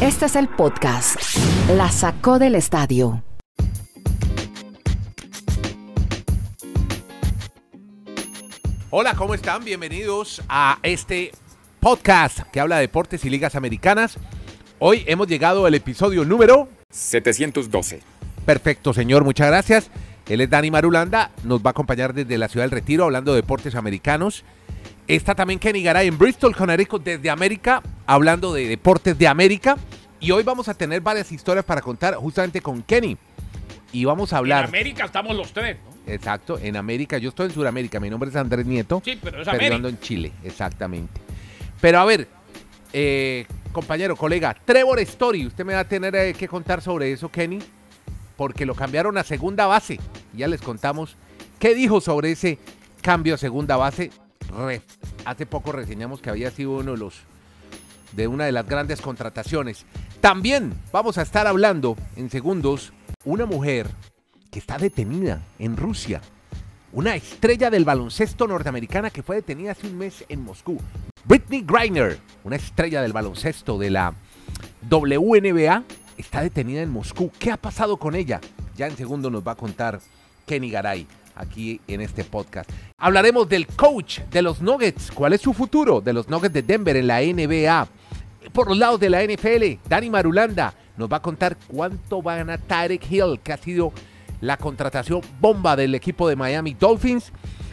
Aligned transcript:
Este 0.00 0.26
es 0.26 0.36
el 0.36 0.48
podcast. 0.48 1.16
La 1.76 1.90
sacó 1.90 2.38
del 2.38 2.54
estadio. 2.54 3.22
Hola, 8.90 9.14
¿cómo 9.14 9.34
están? 9.34 9.64
Bienvenidos 9.64 10.42
a 10.48 10.78
este 10.82 11.32
podcast 11.78 12.40
que 12.52 12.60
habla 12.60 12.76
de 12.76 12.82
deportes 12.82 13.24
y 13.24 13.30
ligas 13.30 13.54
americanas. 13.54 14.18
Hoy 14.78 15.04
hemos 15.06 15.28
llegado 15.28 15.64
al 15.64 15.74
episodio 15.74 16.24
número 16.24 16.68
712. 16.90 18.00
Perfecto, 18.44 18.92
señor, 18.92 19.24
muchas 19.24 19.46
gracias. 19.46 19.90
Él 20.28 20.40
es 20.40 20.50
Dani 20.50 20.70
Marulanda, 20.70 21.30
nos 21.44 21.60
va 21.60 21.68
a 21.68 21.72
acompañar 21.72 22.14
desde 22.14 22.38
la 22.38 22.48
ciudad 22.48 22.64
del 22.64 22.72
Retiro 22.72 23.04
hablando 23.04 23.32
de 23.32 23.42
deportes 23.42 23.74
americanos. 23.74 24.44
Está 25.10 25.34
también 25.34 25.58
Kenny 25.58 25.82
Garay 25.82 26.06
en 26.06 26.16
Bristol, 26.16 26.54
Connecticut, 26.54 27.02
desde 27.02 27.30
América, 27.30 27.82
hablando 28.06 28.54
de 28.54 28.68
deportes 28.68 29.18
de 29.18 29.26
América. 29.26 29.76
Y 30.20 30.30
hoy 30.30 30.44
vamos 30.44 30.68
a 30.68 30.74
tener 30.74 31.00
varias 31.00 31.32
historias 31.32 31.64
para 31.64 31.80
contar 31.80 32.14
justamente 32.14 32.60
con 32.60 32.80
Kenny. 32.84 33.18
Y 33.90 34.04
vamos 34.04 34.32
a 34.32 34.36
hablar. 34.36 34.62
En 34.62 34.68
América 34.68 35.06
estamos 35.06 35.34
los 35.34 35.52
tres, 35.52 35.78
¿no? 35.84 36.12
Exacto, 36.12 36.60
en 36.60 36.76
América. 36.76 37.18
Yo 37.18 37.30
estoy 37.30 37.46
en 37.46 37.52
Sudamérica. 37.52 37.98
Mi 37.98 38.08
nombre 38.08 38.30
es 38.30 38.36
Andrés 38.36 38.64
Nieto. 38.64 39.02
Sí, 39.04 39.18
pero 39.20 39.42
es 39.42 39.48
América. 39.48 39.74
ando 39.74 39.88
en 39.88 39.98
Chile, 39.98 40.30
exactamente. 40.44 41.20
Pero 41.80 41.98
a 41.98 42.04
ver, 42.04 42.28
eh, 42.92 43.46
compañero, 43.72 44.14
colega, 44.14 44.54
Trevor 44.64 45.00
Story, 45.00 45.44
usted 45.44 45.64
me 45.64 45.74
va 45.74 45.80
a 45.80 45.88
tener 45.88 46.14
eh, 46.14 46.34
que 46.34 46.46
contar 46.46 46.82
sobre 46.82 47.10
eso, 47.10 47.32
Kenny, 47.32 47.58
porque 48.36 48.64
lo 48.64 48.76
cambiaron 48.76 49.18
a 49.18 49.24
segunda 49.24 49.66
base. 49.66 49.98
Ya 50.36 50.46
les 50.46 50.62
contamos 50.62 51.16
qué 51.58 51.74
dijo 51.74 52.00
sobre 52.00 52.30
ese 52.30 52.60
cambio 53.02 53.34
a 53.34 53.38
segunda 53.38 53.76
base. 53.76 54.12
Hace 55.24 55.46
poco 55.46 55.72
reseñamos 55.72 56.20
que 56.20 56.30
había 56.30 56.50
sido 56.50 56.72
uno 56.72 56.92
de 56.92 56.98
los 56.98 57.22
de 58.12 58.26
una 58.26 58.44
de 58.44 58.52
las 58.52 58.66
grandes 58.66 59.00
contrataciones. 59.00 59.86
También 60.20 60.74
vamos 60.92 61.18
a 61.18 61.22
estar 61.22 61.46
hablando 61.46 61.96
en 62.16 62.28
segundos 62.28 62.92
una 63.24 63.46
mujer 63.46 63.88
que 64.50 64.58
está 64.58 64.78
detenida 64.78 65.42
en 65.58 65.76
Rusia. 65.76 66.20
Una 66.92 67.14
estrella 67.14 67.70
del 67.70 67.84
baloncesto 67.84 68.48
norteamericana 68.48 69.10
que 69.10 69.22
fue 69.22 69.36
detenida 69.36 69.72
hace 69.72 69.86
un 69.86 69.96
mes 69.96 70.24
en 70.28 70.42
Moscú. 70.42 70.78
Britney 71.24 71.62
Griner, 71.62 72.18
una 72.42 72.56
estrella 72.56 73.00
del 73.00 73.12
baloncesto 73.12 73.78
de 73.78 73.90
la 73.90 74.12
WNBA, 74.90 75.84
está 76.16 76.42
detenida 76.42 76.82
en 76.82 76.90
Moscú. 76.90 77.30
¿Qué 77.38 77.52
ha 77.52 77.56
pasado 77.56 77.96
con 77.96 78.16
ella? 78.16 78.40
Ya 78.76 78.88
en 78.88 78.96
segundo 78.96 79.30
nos 79.30 79.46
va 79.46 79.52
a 79.52 79.56
contar 79.56 80.00
Kenny 80.46 80.70
Garay 80.70 81.06
aquí 81.34 81.80
en 81.88 82.00
este 82.00 82.24
podcast. 82.24 82.70
Hablaremos 82.98 83.48
del 83.48 83.66
coach 83.66 84.20
de 84.30 84.42
los 84.42 84.60
Nuggets. 84.60 85.10
¿Cuál 85.10 85.32
es 85.32 85.40
su 85.40 85.52
futuro 85.52 86.00
de 86.00 86.12
los 86.12 86.28
Nuggets 86.28 86.54
de 86.54 86.62
Denver 86.62 86.96
en 86.96 87.06
la 87.06 87.20
NBA? 87.20 87.88
Por 88.52 88.68
los 88.68 88.78
lados 88.78 89.00
de 89.00 89.10
la 89.10 89.22
NFL, 89.22 89.88
Dani 89.88 90.10
Marulanda 90.10 90.74
nos 90.96 91.10
va 91.10 91.18
a 91.18 91.22
contar 91.22 91.56
cuánto 91.66 92.22
va 92.22 92.34
a 92.34 92.36
ganar 92.38 92.58
Tarek 92.60 93.10
Hill, 93.10 93.40
que 93.42 93.52
ha 93.52 93.56
sido 93.56 93.92
la 94.40 94.56
contratación 94.56 95.20
bomba 95.40 95.76
del 95.76 95.94
equipo 95.94 96.28
de 96.28 96.36
Miami 96.36 96.74
Dolphins. 96.74 97.32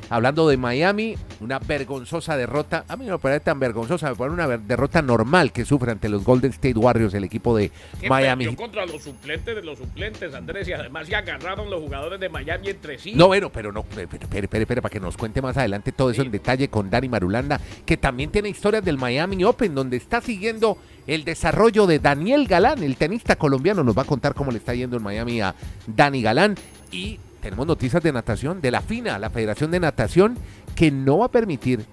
Hablando 0.09 0.47
de 0.47 0.57
Miami, 0.57 1.15
una 1.41 1.59
vergonzosa 1.59 2.37
derrota. 2.37 2.85
A 2.87 2.95
mí 2.95 3.05
no 3.05 3.13
me 3.13 3.19
parece 3.19 3.41
tan 3.41 3.59
vergonzosa, 3.59 4.09
me 4.09 4.15
parece 4.15 4.33
una 4.33 4.47
derrota 4.57 5.01
normal 5.01 5.51
que 5.51 5.65
sufre 5.65 5.91
ante 5.91 6.07
los 6.09 6.23
Golden 6.23 6.51
State 6.51 6.77
Warriors, 6.77 7.13
el 7.13 7.23
equipo 7.25 7.55
de 7.57 7.71
Miami. 8.07 8.45
perdió 8.45 8.57
contra 8.57 8.85
los 8.85 9.03
suplentes 9.03 9.55
de 9.55 9.61
los 9.63 9.77
suplentes, 9.77 10.33
Andrés, 10.33 10.67
y 10.67 10.73
además 10.73 11.07
se 11.07 11.15
agarraron 11.15 11.69
los 11.69 11.81
jugadores 11.81 12.19
de 12.19 12.29
Miami 12.29 12.69
entre 12.69 12.97
sí. 12.97 13.13
No, 13.15 13.27
bueno, 13.27 13.49
pero 13.51 13.71
no, 13.71 13.81
espere, 13.81 14.03
espere, 14.03 14.45
espere, 14.45 14.61
espere, 14.63 14.81
para 14.81 14.91
que 14.93 14.99
nos 14.99 15.17
cuente 15.17 15.41
más 15.41 15.57
adelante 15.57 15.91
todo 15.91 16.09
eso 16.11 16.21
Sí. 16.21 16.25
en 16.25 16.31
detalle 16.31 16.69
con 16.69 16.89
Dani 16.89 17.09
Marulanda, 17.09 17.59
que 17.85 17.97
también 17.97 18.31
tiene 18.31 18.49
historias 18.49 18.83
del 18.83 18.97
Miami 18.97 19.43
Open, 19.43 19.75
donde 19.75 19.97
está 19.97 20.21
siguiendo 20.21 20.77
el 21.05 21.23
desarrollo 21.25 21.85
de 21.87 21.99
Daniel 21.99 22.47
Galán, 22.47 22.81
el 22.83 22.95
tenista 22.95 23.35
colombiano. 23.35 23.83
Nos 23.83 23.97
va 23.97 24.01
a 24.01 24.05
contar 24.05 24.33
cómo 24.33 24.51
le 24.51 24.57
está 24.57 24.73
yendo 24.73 24.97
en 24.97 25.03
Miami 25.03 25.41
a 25.41 25.53
Dani 25.85 26.21
Galán. 26.21 26.55
Y 26.91 27.19
tenemos 27.47 27.65
noticias 27.65 28.03
de 28.03 28.11
natación, 28.11 28.59
de 28.59 28.71
la 28.71 28.81
FINA, 28.81 29.17
la 29.19 29.29
Federación 29.29 29.71
de 29.71 29.79
Natación, 29.79 30.37
que 30.75 30.91
no 30.91 31.19
va 31.19 31.27
a 31.27 31.31
permitir, 31.31 31.85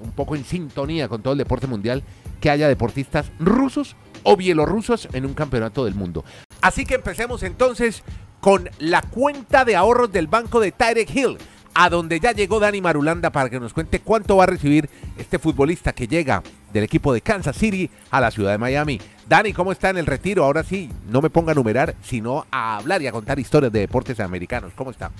un 0.00 0.12
poco 0.12 0.36
en 0.36 0.44
sintonía 0.44 1.08
con 1.08 1.20
todo 1.20 1.32
el 1.32 1.38
deporte 1.38 1.66
mundial, 1.66 2.04
que 2.40 2.48
haya 2.48 2.68
deportistas 2.68 3.26
rusos 3.40 3.96
o 4.22 4.36
bielorrusos 4.36 5.08
en 5.12 5.26
un 5.26 5.34
campeonato 5.34 5.84
del 5.84 5.96
mundo. 5.96 6.24
Así 6.60 6.86
que 6.86 6.94
empecemos 6.94 7.42
entonces 7.42 8.04
con 8.40 8.70
la 8.78 9.02
cuenta 9.02 9.64
de 9.64 9.74
ahorros 9.74 10.12
del 10.12 10.28
banco 10.28 10.60
de 10.60 10.70
Tyrek 10.70 11.12
Hill, 11.12 11.38
a 11.74 11.90
donde 11.90 12.20
ya 12.20 12.32
llegó 12.32 12.60
Dani 12.60 12.80
Marulanda 12.80 13.30
para 13.30 13.50
que 13.50 13.58
nos 13.58 13.72
cuente 13.72 14.00
cuánto 14.00 14.36
va 14.36 14.44
a 14.44 14.48
recibir 14.48 14.88
este 15.18 15.38
futbolista 15.38 15.92
que 15.92 16.06
llega 16.06 16.42
del 16.72 16.84
equipo 16.84 17.12
de 17.12 17.20
Kansas 17.20 17.56
City 17.56 17.90
a 18.10 18.20
la 18.20 18.30
ciudad 18.30 18.52
de 18.52 18.58
Miami. 18.58 19.00
Dani, 19.28 19.52
¿cómo 19.52 19.72
está 19.72 19.90
en 19.90 19.96
el 19.96 20.06
retiro? 20.06 20.44
Ahora 20.44 20.62
sí, 20.62 20.90
no 21.08 21.20
me 21.20 21.30
ponga 21.30 21.52
a 21.52 21.54
numerar, 21.54 21.94
sino 22.02 22.46
a 22.50 22.76
hablar 22.76 23.02
y 23.02 23.06
a 23.06 23.12
contar 23.12 23.38
historias 23.38 23.72
de 23.72 23.80
deportes 23.80 24.20
americanos. 24.20 24.72
¿Cómo 24.74 24.90
está? 24.90 25.10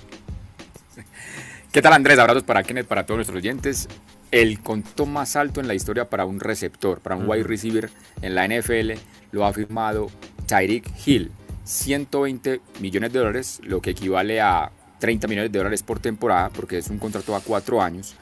¿Qué 1.73 1.83
tal 1.83 1.93
Andrés? 1.93 2.19
Abrazos 2.19 2.45
para 2.45 2.63
Kenneth, 2.63 2.87
para 2.87 3.05
todos 3.05 3.19
nuestros 3.19 3.39
oyentes. 3.39 3.89
El 4.31 4.61
contó 4.61 5.07
más 5.07 5.37
alto 5.37 5.61
en 5.61 5.69
la 5.69 5.75
historia 5.75 6.09
para 6.09 6.25
un 6.25 6.41
receptor, 6.41 7.01
para 7.01 7.17
un 7.17 7.29
wide 7.29 7.45
receiver 7.45 7.91
en 8.23 8.35
la 8.35 8.47
NFL, 8.47 8.93
lo 9.33 9.45
ha 9.45 9.53
firmado 9.53 10.09
Tyreek 10.47 10.91
Hill. 11.05 11.33
120 11.65 12.61
millones 12.81 13.13
de 13.13 13.19
dólares, 13.19 13.61
lo 13.65 13.81
que 13.81 13.91
equivale 13.91 14.41
a 14.41 14.71
30 15.05 15.29
millones 15.29 15.53
de 15.53 15.59
dólares 15.59 15.83
por 15.83 15.99
temporada, 16.01 16.49
porque 16.49 16.79
es 16.79 16.89
un 16.89 16.97
contrato 16.99 17.37
a 17.37 17.41
cuatro 17.43 17.83
años. 17.83 18.15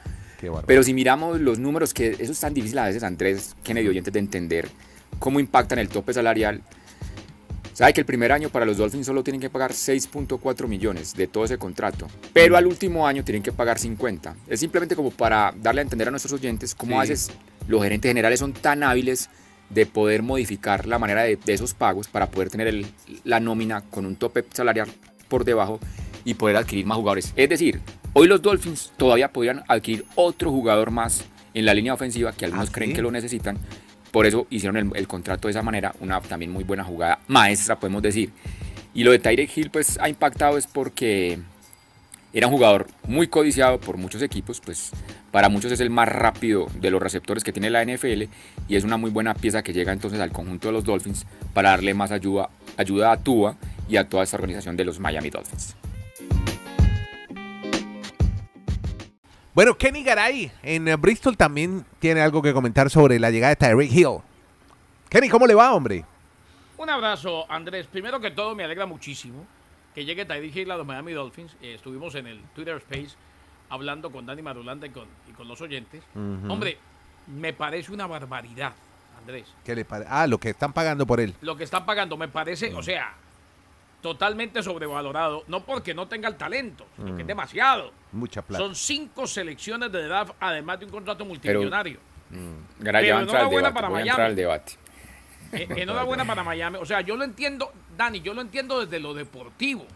Pero 0.66 0.82
si 0.82 0.92
miramos 0.92 1.40
los 1.40 1.60
números, 1.60 1.94
que 1.94 2.16
eso 2.18 2.32
es 2.32 2.40
tan 2.40 2.52
difícil 2.52 2.76
a 2.78 2.86
veces, 2.86 3.04
Andrés, 3.04 3.54
Kennedy, 3.62 3.86
oyentes, 3.86 4.12
de 4.12 4.18
entender 4.18 4.68
cómo 5.20 5.38
impactan 5.38 5.78
el 5.78 5.88
tope 5.88 6.12
salarial. 6.12 6.60
Sabe 7.72 7.92
que 7.94 8.00
el 8.00 8.04
primer 8.06 8.32
año 8.32 8.48
para 8.50 8.66
los 8.66 8.76
Dolphins 8.76 9.06
solo 9.06 9.22
tienen 9.22 9.40
que 9.40 9.48
pagar 9.48 9.70
6.4 9.72 10.66
millones 10.66 11.14
de 11.14 11.28
todo 11.28 11.44
ese 11.44 11.56
contrato, 11.58 12.08
pero 12.32 12.56
al 12.56 12.66
último 12.66 13.06
año 13.06 13.22
tienen 13.22 13.44
que 13.44 13.52
pagar 13.52 13.78
50. 13.78 14.34
Es 14.48 14.58
simplemente 14.58 14.96
como 14.96 15.12
para 15.12 15.54
darle 15.62 15.80
a 15.80 15.84
entender 15.84 16.08
a 16.08 16.10
nuestros 16.10 16.32
oyentes 16.32 16.74
cómo 16.74 16.94
Sí. 16.94 16.96
a 16.96 17.00
veces 17.02 17.30
los 17.68 17.80
gerentes 17.80 18.08
generales 18.10 18.40
son 18.40 18.52
tan 18.52 18.82
hábiles 18.82 19.30
de 19.70 19.86
poder 19.86 20.22
modificar 20.24 20.86
la 20.88 20.98
manera 20.98 21.22
de, 21.22 21.36
de 21.36 21.52
esos 21.54 21.72
pagos 21.72 22.08
para 22.08 22.26
poder 22.30 22.50
tener 22.50 22.66
el- 22.66 22.86
la 23.22 23.38
nómina 23.38 23.80
con 23.82 24.04
un 24.06 24.16
tope 24.16 24.44
salarial 24.52 24.88
por 25.28 25.44
debajo 25.44 25.78
y 26.24 26.34
poder 26.34 26.56
adquirir 26.56 26.86
más 26.86 26.96
jugadores. 26.96 27.32
Es 27.36 27.48
decir, 27.48 27.80
hoy 28.12 28.28
los 28.28 28.42
Dolphins 28.42 28.92
todavía 28.96 29.32
podrían 29.32 29.62
adquirir 29.68 30.04
otro 30.14 30.50
jugador 30.50 30.90
más 30.90 31.24
en 31.54 31.66
la 31.66 31.74
línea 31.74 31.94
ofensiva 31.94 32.32
que 32.32 32.44
algunos 32.44 32.68
¿Ah, 32.68 32.72
creen 32.72 32.90
sí? 32.90 32.96
que 32.96 33.02
lo 33.02 33.10
necesitan. 33.10 33.58
Por 34.10 34.26
eso 34.26 34.46
hicieron 34.50 34.76
el, 34.76 34.90
el 34.94 35.08
contrato 35.08 35.48
de 35.48 35.52
esa 35.52 35.62
manera, 35.62 35.94
una 36.00 36.20
también 36.20 36.50
muy 36.50 36.64
buena 36.64 36.84
jugada 36.84 37.20
maestra, 37.28 37.78
podemos 37.78 38.02
decir. 38.02 38.30
Y 38.94 39.04
lo 39.04 39.10
de 39.10 39.18
Tyreek 39.18 39.56
Hill 39.56 39.70
pues 39.70 39.98
ha 40.00 40.08
impactado 40.08 40.58
es 40.58 40.66
porque 40.66 41.38
era 42.34 42.46
un 42.46 42.52
jugador 42.52 42.86
muy 43.06 43.26
codiciado 43.26 43.78
por 43.80 43.96
muchos 43.96 44.22
equipos, 44.22 44.60
pues 44.60 44.90
para 45.30 45.48
muchos 45.48 45.72
es 45.72 45.80
el 45.80 45.90
más 45.90 46.08
rápido 46.08 46.66
de 46.80 46.90
los 46.90 47.02
receptores 47.02 47.44
que 47.44 47.52
tiene 47.52 47.70
la 47.70 47.84
NFL 47.84 48.24
y 48.68 48.76
es 48.76 48.84
una 48.84 48.96
muy 48.96 49.10
buena 49.10 49.34
pieza 49.34 49.62
que 49.62 49.72
llega 49.72 49.92
entonces 49.92 50.20
al 50.20 50.32
conjunto 50.32 50.68
de 50.68 50.72
los 50.72 50.84
Dolphins 50.84 51.26
para 51.52 51.70
darle 51.70 51.94
más 51.94 52.10
ayuda, 52.10 52.50
ayuda 52.76 53.12
a 53.12 53.16
Tua 53.18 53.56
y 53.88 53.96
a 53.96 54.08
toda 54.08 54.24
esta 54.24 54.36
organización 54.36 54.76
de 54.76 54.84
los 54.84 54.98
Miami 54.98 55.30
Dolphins. 55.30 55.76
Bueno, 59.54 59.76
Kenny 59.76 60.02
Garay 60.02 60.50
en 60.62 60.88
eh, 60.88 60.96
Bristol 60.96 61.36
también 61.36 61.84
tiene 61.98 62.22
algo 62.22 62.40
que 62.40 62.52
comentar 62.54 62.88
sobre 62.88 63.18
la 63.18 63.30
llegada 63.30 63.50
de 63.50 63.56
Tyreek 63.56 63.92
Hill. 63.92 64.18
Kenny, 65.10 65.28
¿cómo 65.28 65.46
le 65.46 65.54
va, 65.54 65.74
hombre? 65.74 66.04
Un 66.78 66.88
abrazo, 66.88 67.50
Andrés. 67.50 67.86
Primero 67.86 68.18
que 68.20 68.30
todo, 68.30 68.54
me 68.54 68.64
alegra 68.64 68.86
muchísimo 68.86 69.46
que 69.94 70.04
llegue 70.06 70.24
Tyreek 70.24 70.56
Hill 70.56 70.70
a 70.70 70.76
los 70.78 70.86
Miami 70.86 71.12
Dolphins. 71.12 71.54
Eh, 71.60 71.74
estuvimos 71.74 72.14
en 72.14 72.26
el 72.28 72.40
Twitter 72.54 72.76
Space 72.78 73.14
hablando 73.68 74.10
con 74.10 74.24
Dani 74.24 74.40
Marulanda 74.40 74.86
y 74.86 74.90
con, 74.90 75.06
y 75.28 75.32
con 75.32 75.46
los 75.48 75.60
oyentes. 75.60 76.02
Hombre, 76.14 76.78
me 77.26 77.52
parece 77.52 77.92
una 77.92 78.06
barbaridad, 78.06 78.72
Andrés. 79.18 79.46
¿Qué 79.64 79.74
le 79.74 79.84
pare- 79.84 80.06
Ah, 80.08 80.26
lo 80.26 80.38
que 80.38 80.48
están 80.50 80.72
pagando 80.72 81.06
por 81.06 81.20
él. 81.20 81.34
Lo 81.42 81.56
que 81.56 81.64
están 81.64 81.84
pagando 81.84 82.16
me 82.16 82.28
parece, 82.28 82.74
o 82.74 82.82
sea, 82.82 83.14
totalmente 84.02 84.62
sobrevalorado. 84.62 85.44
No 85.46 85.64
porque 85.64 85.94
no 85.94 86.08
tenga 86.08 86.28
el 86.28 86.36
talento, 86.36 86.86
sino 86.96 87.14
que 87.14 87.22
es 87.22 87.26
demasiado. 87.26 87.92
Mucha 88.12 88.42
plata. 88.42 88.62
Son 88.62 88.74
cinco 88.74 89.26
selecciones 89.26 89.90
de 89.90 90.02
edad, 90.02 90.34
además 90.40 90.80
de 90.80 90.86
un 90.86 90.90
contrato 90.90 91.24
multimillonario. 91.24 91.98
Pero 92.82 92.98
al 92.98 93.04
enhorabuena 93.04 93.68
debate, 93.68 93.74
para 93.74 93.90
Miami. 93.90 94.22
al 94.22 94.36
debate. 94.36 94.72
Eh, 95.52 95.68
enhorabuena 95.76 96.24
para 96.24 96.42
Miami. 96.42 96.78
O 96.78 96.84
sea, 96.84 97.00
yo 97.00 97.16
lo 97.16 97.24
entiendo, 97.24 97.72
Dani, 97.96 98.20
yo 98.20 98.34
lo 98.34 98.40
entiendo 98.40 98.80
desde 98.80 99.00
lo 99.00 99.14
deportivo. 99.14 99.86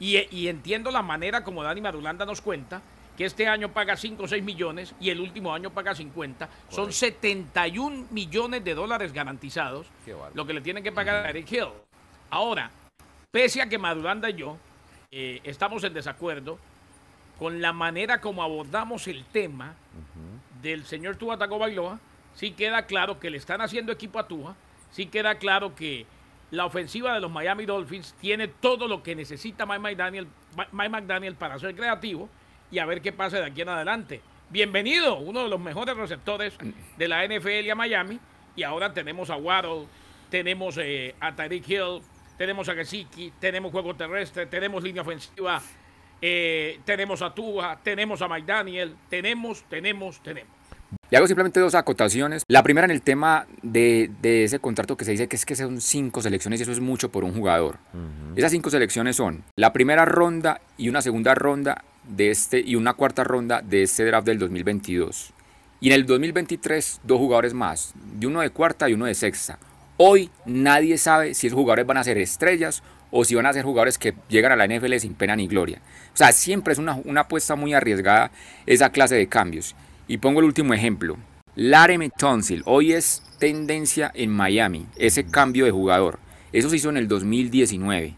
Y, 0.00 0.16
y 0.36 0.48
entiendo 0.48 0.90
la 0.90 1.02
manera 1.02 1.42
como 1.42 1.62
Dani 1.62 1.80
Marulanda 1.80 2.24
nos 2.24 2.40
cuenta 2.40 2.82
que 3.16 3.24
este 3.24 3.48
año 3.48 3.72
paga 3.72 3.96
5 3.96 4.22
o 4.22 4.28
6 4.28 4.44
millones 4.44 4.94
y 5.00 5.10
el 5.10 5.20
último 5.20 5.52
año 5.52 5.70
paga 5.70 5.92
50. 5.92 6.48
Son 6.68 6.92
71 6.92 8.06
millones 8.10 8.62
de 8.62 8.74
dólares 8.74 9.12
garantizados 9.12 9.88
lo 10.34 10.46
que 10.46 10.52
le 10.52 10.60
tienen 10.60 10.84
que 10.84 10.92
pagar 10.92 11.26
a 11.26 11.30
Eric 11.30 11.50
Hill. 11.50 11.68
Ahora, 12.30 12.70
pese 13.30 13.60
a 13.60 13.68
que 13.68 13.78
Marulanda 13.78 14.30
y 14.30 14.34
yo 14.34 14.56
eh, 15.10 15.40
estamos 15.44 15.84
en 15.84 15.92
desacuerdo 15.92 16.58
con 17.38 17.60
la 17.60 17.72
manera 17.72 18.20
como 18.20 18.42
abordamos 18.42 19.06
el 19.06 19.24
tema 19.26 19.74
del 20.62 20.84
señor 20.84 21.16
Tua 21.16 21.38
Tagovailoa, 21.38 22.00
sí 22.34 22.52
queda 22.52 22.86
claro 22.86 23.20
que 23.20 23.30
le 23.30 23.36
están 23.36 23.60
haciendo 23.60 23.92
equipo 23.92 24.18
a 24.18 24.26
Tua 24.26 24.56
sí 24.90 25.06
queda 25.06 25.36
claro 25.36 25.74
que 25.74 26.06
la 26.50 26.64
ofensiva 26.64 27.12
de 27.12 27.20
los 27.20 27.30
Miami 27.30 27.66
Dolphins 27.66 28.14
tiene 28.20 28.48
todo 28.48 28.88
lo 28.88 29.02
que 29.02 29.14
necesita 29.14 29.66
Mike 29.66 29.80
McDaniel, 29.80 30.28
Mike 30.72 30.88
McDaniel 30.88 31.34
para 31.34 31.58
ser 31.58 31.74
creativo 31.74 32.28
y 32.70 32.78
a 32.78 32.86
ver 32.86 33.02
qué 33.02 33.12
pasa 33.12 33.38
de 33.38 33.44
aquí 33.44 33.60
en 33.60 33.68
adelante. 33.68 34.22
Bienvenido, 34.48 35.18
uno 35.18 35.42
de 35.42 35.50
los 35.50 35.60
mejores 35.60 35.94
receptores 35.96 36.56
de 36.96 37.08
la 37.08 37.26
NFL 37.26 37.66
y 37.66 37.70
a 37.70 37.74
Miami. 37.74 38.18
Y 38.56 38.62
ahora 38.62 38.94
tenemos 38.94 39.28
a 39.28 39.36
Waddle, 39.36 39.86
tenemos 40.30 40.78
eh, 40.78 41.14
a 41.20 41.36
Tyreek 41.36 41.68
Hill, 41.68 42.00
tenemos 42.38 42.68
a 42.68 42.74
Gesicki, 42.74 43.32
tenemos 43.38 43.72
juego 43.72 43.94
terrestre, 43.94 44.46
tenemos 44.46 44.82
línea 44.82 45.02
ofensiva, 45.02 45.60
eh, 46.22 46.78
tenemos 46.84 47.20
a 47.20 47.34
Tua, 47.34 47.78
tenemos 47.82 48.22
a 48.22 48.28
McDaniel, 48.28 48.94
tenemos, 49.10 49.64
tenemos, 49.68 50.22
tenemos. 50.22 50.52
Y 51.10 51.16
hago 51.16 51.26
simplemente 51.26 51.60
dos 51.60 51.74
acotaciones. 51.74 52.44
La 52.48 52.62
primera 52.62 52.84
en 52.84 52.90
el 52.90 53.02
tema 53.02 53.46
de, 53.62 54.10
ese 54.22 54.58
contrato 54.58 54.96
que 54.96 55.04
se 55.04 55.10
dice 55.12 55.26
que 55.26 55.36
es 55.36 55.44
que 55.44 55.56
son 55.56 55.80
cinco 55.80 56.22
selecciones 56.22 56.60
y 56.60 56.62
eso 56.62 56.72
es 56.72 56.80
mucho 56.80 57.10
por 57.10 57.24
un 57.24 57.34
jugador. 57.34 57.78
Esas 58.36 58.52
cinco 58.52 58.70
selecciones 58.70 59.16
son 59.16 59.42
la 59.56 59.72
primera 59.72 60.04
ronda 60.04 60.60
y 60.76 60.88
una 60.88 61.02
segunda 61.02 61.34
ronda 61.34 61.82
de 62.04 62.30
este 62.30 62.60
y 62.60 62.74
una 62.74 62.94
cuarta 62.94 63.24
ronda 63.24 63.60
de 63.62 63.82
este 63.82 64.04
draft 64.04 64.26
del 64.26 64.38
2022. 64.38 65.32
Y 65.80 65.88
en 65.88 65.94
el 65.94 66.06
2023 66.06 67.00
dos 67.04 67.18
jugadores 67.18 67.54
más, 67.54 67.94
de 67.94 68.26
uno 68.26 68.40
de 68.40 68.50
cuarta 68.50 68.88
y 68.88 68.94
uno 68.94 69.06
de 69.06 69.14
sexta. 69.14 69.58
Hoy 70.00 70.30
nadie 70.46 70.96
sabe 70.96 71.34
si 71.34 71.48
esos 71.48 71.56
jugadores 71.56 71.84
van 71.84 71.96
a 71.96 72.04
ser 72.04 72.18
estrellas 72.18 72.84
o 73.10 73.24
si 73.24 73.34
van 73.34 73.46
a 73.46 73.52
ser 73.52 73.64
jugadores 73.64 73.98
que 73.98 74.14
llegan 74.28 74.52
a 74.52 74.56
la 74.56 74.68
NFL 74.68 74.96
sin 74.98 75.14
pena 75.14 75.34
ni 75.34 75.48
gloria. 75.48 75.80
O 76.14 76.16
sea, 76.16 76.30
siempre 76.30 76.72
es 76.72 76.78
una, 76.78 77.00
una 77.04 77.22
apuesta 77.22 77.56
muy 77.56 77.74
arriesgada 77.74 78.30
esa 78.64 78.90
clase 78.90 79.16
de 79.16 79.26
cambios. 79.26 79.74
Y 80.06 80.18
pongo 80.18 80.38
el 80.38 80.46
último 80.46 80.72
ejemplo. 80.72 81.16
Laremy 81.56 82.10
Tonsil, 82.10 82.62
hoy 82.64 82.92
es 82.92 83.24
tendencia 83.40 84.12
en 84.14 84.30
Miami, 84.30 84.86
ese 84.96 85.26
cambio 85.26 85.64
de 85.64 85.72
jugador. 85.72 86.20
Eso 86.52 86.70
se 86.70 86.76
hizo 86.76 86.90
en 86.90 86.96
el 86.96 87.08
2019. 87.08 88.14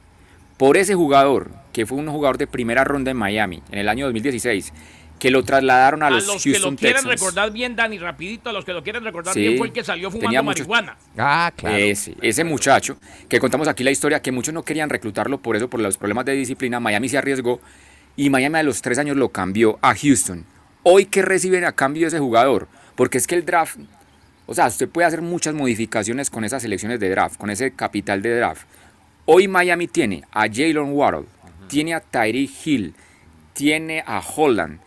Por 0.59 0.77
ese 0.77 0.95
jugador, 0.95 1.51
que 1.73 1.87
fue 1.87 1.97
un 1.97 2.09
jugador 2.09 2.37
de 2.37 2.47
primera 2.47 2.85
ronda 2.85 3.11
en 3.11 3.17
Miami 3.17 3.63
en 3.71 3.79
el 3.79 3.89
año 3.89 4.05
2016, 4.05 4.75
que 5.21 5.31
lo 5.31 5.45
trasladaron 5.45 6.03
a, 6.03 6.09
a 6.09 6.11
los, 6.11 6.27
los 6.27 6.43
Houston 6.43 6.53
que 6.53 6.59
lo 6.59 6.77
quieren 6.77 6.95
Texans. 7.05 7.21
recordar 7.21 7.53
bien, 7.53 7.77
Dani, 7.77 7.99
rapidito, 7.99 8.51
a 8.51 8.53
los 8.53 8.65
que 8.65 8.73
lo 8.73 8.83
quieren 8.83 9.05
recordar 9.05 9.35
Sí, 9.35 9.41
bien, 9.41 9.59
fue 9.59 9.69
el 9.69 9.73
que 9.73 9.85
salió 9.85 10.11
fumando 10.11 10.43
muchos- 10.43 10.67
marihuana. 10.67 10.97
Ah, 11.17 11.53
claro. 11.55 11.77
Ese, 11.77 12.17
ese 12.23 12.43
muchacho, 12.43 12.97
que 13.29 13.39
contamos 13.39 13.69
aquí 13.69 13.85
la 13.85 13.93
historia, 13.93 14.21
que 14.23 14.33
muchos 14.33 14.53
no 14.53 14.65
querían 14.65 14.89
reclutarlo 14.91 15.39
por 15.39 15.55
eso, 15.55 15.69
por 15.71 15.79
los 15.79 15.97
problemas 15.99 16.25
de 16.25 16.33
disciplina, 16.33 16.81
Miami 16.81 17.09
se 17.09 17.19
arriesgó 17.19 17.61
y 18.17 18.31
Miami 18.31 18.59
a 18.59 18.63
los 18.65 18.83
tres 18.83 18.99
años 18.99 19.17
lo 19.17 19.29
cambió 19.29 19.79
a 19.83 19.95
Houston. 19.95 20.45
Hoy, 20.83 21.05
¿qué 21.05 21.23
reciben 21.23 21.65
a 21.65 21.73
cambio 21.73 22.03
de 22.03 22.09
ese 22.09 22.19
jugador? 22.19 22.67
Porque 22.97 23.19
es 23.19 23.27
que 23.27 23.35
el 23.35 23.45
draft, 23.45 23.79
o 24.47 24.55
sea, 24.55 24.67
usted 24.67 24.89
puede 24.89 25.07
hacer 25.07 25.21
muchas 25.21 25.55
modificaciones 25.55 26.31
con 26.31 26.45
esas 26.45 26.63
selecciones 26.63 26.99
de 26.99 27.11
draft, 27.11 27.37
con 27.37 27.51
ese 27.51 27.73
capital 27.73 28.23
de 28.23 28.37
draft. 28.37 28.63
Hoy 29.27 29.47
Miami 29.49 29.87
tiene 29.87 30.25
a 30.33 30.47
Jalen 30.49 30.93
Waddle, 30.93 31.27
tiene 31.69 31.93
a 31.95 32.01
Tyree 32.01 32.49
Hill, 32.65 32.95
tiene 33.53 34.03
a 34.07 34.21
Holland 34.21 34.81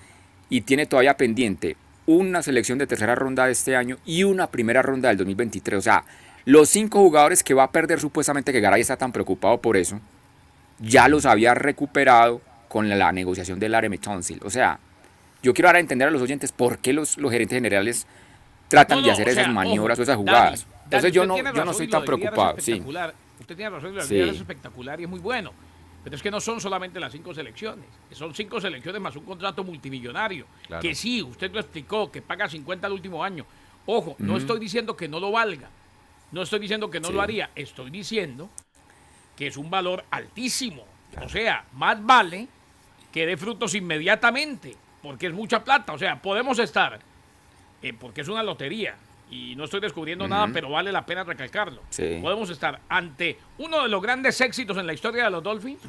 y 0.49 0.61
tiene 0.61 0.85
todavía 0.85 1.17
pendiente 1.17 1.77
una 2.05 2.43
selección 2.43 2.77
de 2.77 2.87
tercera 2.87 3.15
ronda 3.15 3.45
de 3.45 3.53
este 3.53 3.75
año 3.75 3.97
y 4.05 4.23
una 4.23 4.47
primera 4.47 4.81
ronda 4.81 5.09
del 5.09 5.17
2023. 5.17 5.79
O 5.79 5.81
sea, 5.81 6.03
los 6.45 6.69
cinco 6.69 6.99
jugadores 6.99 7.43
que 7.43 7.53
va 7.53 7.63
a 7.63 7.71
perder 7.71 7.99
supuestamente 7.99 8.51
que 8.51 8.59
Garay 8.59 8.81
está 8.81 8.97
tan 8.97 9.11
preocupado 9.11 9.59
por 9.59 9.77
eso, 9.77 9.99
ya 10.79 11.07
los 11.07 11.25
había 11.25 11.53
recuperado 11.53 12.41
con 12.67 12.89
la, 12.89 12.95
la 12.95 13.11
negociación 13.11 13.59
del 13.59 13.71
Laremy 13.71 13.97
Tonsil. 13.99 14.39
O 14.43 14.49
sea, 14.49 14.79
yo 15.41 15.53
quiero 15.53 15.69
ahora 15.69 15.79
entender 15.79 16.07
a 16.07 16.11
los 16.11 16.21
oyentes 16.21 16.51
por 16.51 16.79
qué 16.79 16.93
los, 16.93 17.17
los 17.17 17.31
gerentes 17.31 17.55
generales 17.55 18.07
tratan 18.67 18.99
No, 18.99 19.05
de 19.05 19.11
hacer 19.11 19.27
o 19.27 19.31
esas 19.31 19.49
maniobras 19.49 19.97
ojo, 19.97 20.01
o 20.01 20.03
esas 20.03 20.17
jugadas. 20.17 20.61
Dani, 20.65 20.83
Entonces 20.85 21.11
yo 21.13 21.25
no, 21.25 21.37
yo 21.37 21.43
no 21.43 21.51
razón 21.51 21.69
estoy 21.69 21.85
y 21.85 21.89
lo 21.89 21.97
tan 21.97 22.05
preocupado. 22.05 22.55
Sí. 22.59 22.83
Usted 23.39 23.55
tiene 23.55 23.69
razón, 23.69 23.95
lo 23.95 24.01
Sí. 24.03 24.19
Es 24.19 24.35
espectacular 24.37 24.99
y 24.99 25.03
es 25.03 25.09
muy 25.09 25.19
bueno. 25.19 25.51
Pero 26.03 26.15
es 26.17 26.21
que 26.21 26.29
no 26.31 26.41
son 26.41 26.59
solamente 26.59 26.99
las 26.99 27.11
cinco 27.13 27.33
selecciones, 27.33 27.85
son 28.11 28.35
cinco 28.35 28.59
selecciones 28.59 29.01
más 29.01 29.15
un 29.15 29.23
contrato 29.23 29.63
multimillonario. 29.63 30.45
Claro. 30.67 30.81
Que 30.81 30.93
sí, 30.95 31.21
usted 31.23 31.51
lo 31.53 31.59
explicó, 31.61 32.11
que 32.11 32.21
paga 32.21 32.49
50 32.49 32.87
al 32.87 32.93
último 32.93 33.23
año. 33.23 33.45
Ojo, 33.85 34.15
no 34.19 34.37
estoy 34.37 34.59
diciendo 34.59 34.95
que 34.97 35.07
no 35.07 35.19
lo 35.19 35.31
valga, 35.31 35.69
no 36.31 36.41
estoy 36.41 36.59
diciendo 36.59 36.89
que 36.89 36.99
no 36.99 37.07
Sí. 37.07 37.13
lo 37.13 37.21
haría, 37.21 37.51
estoy 37.55 37.89
diciendo 37.89 38.49
que 39.37 39.47
es 39.47 39.57
un 39.57 39.69
valor 39.69 40.03
altísimo. 40.11 40.83
O 41.21 41.29
sea, 41.29 41.65
más 41.73 42.03
vale 42.03 42.47
que 43.11 43.25
dé 43.25 43.37
frutos 43.37 43.73
inmediatamente, 43.75 44.75
porque 45.01 45.27
es 45.27 45.33
mucha 45.33 45.63
plata. 45.63 45.93
O 45.93 45.97
sea, 45.97 46.21
podemos 46.21 46.59
estar, 46.59 46.99
eh, 47.81 47.93
porque 47.93 48.21
es 48.21 48.27
una 48.27 48.41
lotería, 48.43 48.95
y 49.29 49.55
no 49.55 49.63
estoy 49.63 49.79
descubriendo 49.79 50.27
nada, 50.27 50.49
pero 50.53 50.69
vale 50.69 50.91
la 50.91 51.05
pena 51.05 51.23
recalcarlo. 51.23 51.81
Sí. 51.89 52.19
Podemos 52.21 52.49
estar 52.49 52.81
ante 52.89 53.37
uno 53.57 53.83
de 53.83 53.89
los 53.89 54.01
grandes 54.01 54.39
éxitos 54.41 54.77
en 54.77 54.85
la 54.85 54.93
historia 54.93 55.25
de 55.25 55.31
los 55.31 55.43
Dolphins 55.43 55.81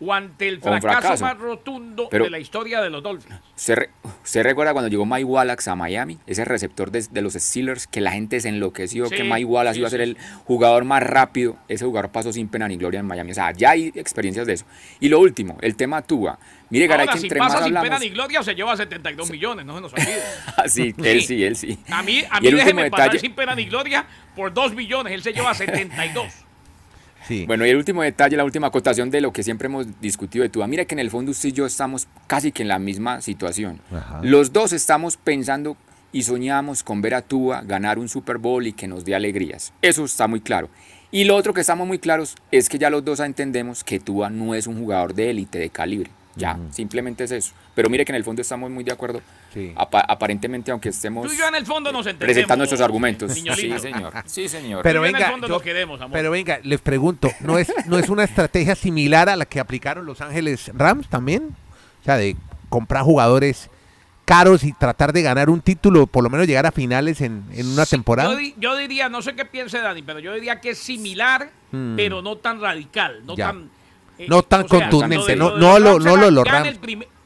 o 0.00 0.12
ante 0.14 0.48
el 0.48 0.60
fracaso, 0.60 0.88
fracaso. 1.00 1.24
más 1.24 1.38
rotundo 1.38 2.08
Pero- 2.10 2.24
de 2.24 2.30
la 2.30 2.38
historia 2.38 2.80
de 2.80 2.88
los 2.90 3.02
Dolphins. 3.02 3.34
¿Usted, 3.56 3.74
re- 3.74 3.90
usted 4.24 4.42
recuerda 4.44 4.72
cuando 4.72 4.88
llegó 4.88 5.04
Mike 5.04 5.24
Wallace 5.24 5.68
a 5.68 5.74
Miami? 5.74 6.18
Ese 6.26 6.44
receptor 6.44 6.90
de, 6.92 7.04
de 7.10 7.20
los 7.22 7.32
Steelers, 7.34 7.86
que 7.88 8.00
la 8.00 8.12
gente 8.12 8.40
se 8.40 8.48
enloqueció, 8.48 9.06
Sí, 9.06 9.16
que 9.16 9.24
Mike 9.24 9.44
Wallace 9.44 9.74
sí, 9.74 9.80
iba 9.80 9.88
a 9.88 9.90
ser 9.90 10.00
el 10.00 10.16
jugador 10.44 10.84
más 10.84 11.02
rápido. 11.02 11.56
Ese 11.68 11.84
jugador 11.84 12.10
pasó 12.12 12.32
sin 12.32 12.48
pena 12.48 12.68
ni 12.68 12.76
gloria 12.76 13.00
en 13.00 13.06
Miami. 13.06 13.32
O 13.32 13.34
sea, 13.34 13.50
ya 13.52 13.70
hay 13.70 13.88
experiencias 13.96 14.46
de 14.46 14.52
eso. 14.54 14.66
Y 15.00 15.08
lo 15.08 15.18
último, 15.20 15.58
el 15.62 15.74
tema 15.76 16.02
Tua. 16.02 16.38
Mire, 16.70 16.86
Garay, 16.86 17.06
Ahora, 17.06 17.12
que 17.14 17.20
si 17.20 17.26
entre 17.26 17.38
más 17.40 17.48
pasa 17.52 17.64
sin 17.64 17.76
hablamos... 17.76 17.88
pena 17.88 17.98
ni 17.98 18.10
gloria, 18.10 18.42
se 18.42 18.54
lleva 18.54 18.76
72 18.76 19.30
millones, 19.30 19.64
no 19.66 19.74
se 19.74 19.80
nos 19.80 19.92
olvide. 19.94 20.22
Ah, 20.56 20.68
sí, 20.68 20.94
él 21.02 21.22
sí, 21.22 21.42
él 21.44 21.56
sí. 21.56 21.78
A 21.90 22.02
mí, 22.02 22.22
a 22.30 22.40
mí 22.40 22.50
déjeme 22.50 22.90
pasar 22.90 23.10
detalle- 23.10 23.20
sin 23.20 23.32
pena 23.32 23.54
ni 23.54 23.64
gloria 23.64 24.04
por 24.36 24.52
2 24.52 24.74
millones, 24.74 25.12
él 25.12 25.22
se 25.22 25.32
lleva 25.32 25.54
72. 25.54 26.26
Sí. 27.28 27.44
Bueno, 27.46 27.66
y 27.66 27.70
el 27.70 27.76
último 27.76 28.02
detalle, 28.02 28.38
la 28.38 28.44
última 28.44 28.68
acotación 28.68 29.10
de 29.10 29.20
lo 29.20 29.32
que 29.34 29.42
siempre 29.42 29.66
hemos 29.66 30.00
discutido 30.00 30.42
de 30.42 30.48
Tua. 30.48 30.66
Mira 30.66 30.86
que 30.86 30.94
en 30.94 30.98
el 30.98 31.10
fondo 31.10 31.30
usted 31.30 31.50
y 31.50 31.52
yo 31.52 31.66
estamos 31.66 32.08
casi 32.26 32.52
que 32.52 32.62
en 32.62 32.68
la 32.68 32.78
misma 32.78 33.20
situación. 33.20 33.80
Ajá. 33.92 34.20
Los 34.22 34.52
dos 34.52 34.72
estamos 34.72 35.18
pensando 35.18 35.76
y 36.10 36.22
soñamos 36.22 36.82
con 36.82 37.02
ver 37.02 37.14
a 37.14 37.20
Tua 37.20 37.60
ganar 37.60 37.98
un 37.98 38.08
Super 38.08 38.38
Bowl 38.38 38.66
y 38.66 38.72
que 38.72 38.88
nos 38.88 39.04
dé 39.04 39.14
alegrías. 39.14 39.74
Eso 39.82 40.06
está 40.06 40.26
muy 40.26 40.40
claro. 40.40 40.70
Y 41.10 41.24
lo 41.24 41.36
otro 41.36 41.52
que 41.52 41.60
estamos 41.60 41.86
muy 41.86 41.98
claros 41.98 42.34
es 42.50 42.68
que 42.68 42.78
ya 42.78 42.88
los 42.88 43.04
dos 43.04 43.20
entendemos 43.20 43.84
que 43.84 44.00
Tua 44.00 44.30
no 44.30 44.54
es 44.54 44.66
un 44.66 44.78
jugador 44.78 45.14
de 45.14 45.30
élite, 45.30 45.58
de 45.58 45.68
calibre. 45.70 46.10
Ya, 46.36 46.58
simplemente 46.70 47.24
es 47.24 47.32
eso. 47.32 47.52
Pero 47.74 47.90
mire 47.90 48.04
que 48.04 48.12
en 48.12 48.16
el 48.16 48.24
fondo 48.24 48.40
estamos 48.42 48.70
muy 48.70 48.84
de 48.84 48.92
acuerdo. 48.92 49.20
Sí. 49.58 49.72
Aparentemente, 49.76 50.70
aunque 50.70 50.90
estemos 50.90 51.26
Tú 51.26 51.32
y 51.32 51.36
yo 51.36 51.46
en 51.48 51.54
el 51.54 51.66
fondo 51.66 51.90
nos 51.92 52.06
entendemos. 52.06 52.26
presentando 52.34 52.62
nuestros 52.62 52.80
argumentos. 52.80 53.34
niñolito. 53.34 53.76
Sí, 53.76 53.80
señor. 53.92 54.12
Sí, 54.26 54.48
señor. 54.48 54.82
Pero 54.82 55.00
yo 55.00 55.06
en 55.06 55.08
el 55.08 55.20
venga, 55.20 55.30
fondo 55.32 55.46
yo- 55.48 55.54
nos 55.54 55.62
queremos, 55.62 56.00
amor. 56.00 56.12
pero 56.12 56.30
venga, 56.30 56.60
les 56.62 56.80
pregunto, 56.80 57.30
¿no 57.40 57.58
es, 57.58 57.72
¿no 57.86 57.98
es 57.98 58.08
una 58.08 58.24
estrategia 58.24 58.74
similar 58.74 59.28
a 59.28 59.36
la 59.36 59.44
que 59.46 59.60
aplicaron 59.60 60.06
Los 60.06 60.20
Ángeles 60.20 60.70
Rams 60.74 61.08
también? 61.08 61.56
O 62.00 62.04
sea, 62.04 62.16
de 62.16 62.36
comprar 62.68 63.02
jugadores 63.02 63.68
caros 64.24 64.62
y 64.62 64.72
tratar 64.74 65.12
de 65.14 65.22
ganar 65.22 65.48
un 65.48 65.62
título, 65.62 66.06
por 66.06 66.22
lo 66.22 66.28
menos 66.30 66.46
llegar 66.46 66.66
a 66.66 66.70
finales 66.70 67.20
en, 67.22 67.44
en 67.52 67.66
una 67.68 67.86
temporada. 67.86 68.30
Yo, 68.30 68.36
di- 68.36 68.54
yo 68.58 68.76
diría, 68.76 69.08
no 69.08 69.22
sé 69.22 69.34
qué 69.34 69.44
piense 69.46 69.78
Dani, 69.80 70.02
pero 70.02 70.18
yo 70.20 70.34
diría 70.34 70.60
que 70.60 70.70
es 70.70 70.78
similar, 70.78 71.50
Mm. 71.72 71.96
pero 71.96 72.20
no 72.22 72.36
tan 72.36 72.60
radical, 72.60 73.22
no 73.26 73.34
Ya. 73.36 73.46
tan... 73.48 73.70
eh, 74.18 74.26
No 74.28 74.42
tan 74.42 74.68
sea, 74.68 74.80
contundente, 74.90 75.32
de- 75.32 75.36
no- 75.36 75.52
de 75.52 75.60
no 75.60 75.78
lo- 75.78 75.98
no 75.98 76.16
lo 76.30 76.44
Rams. 76.44 76.78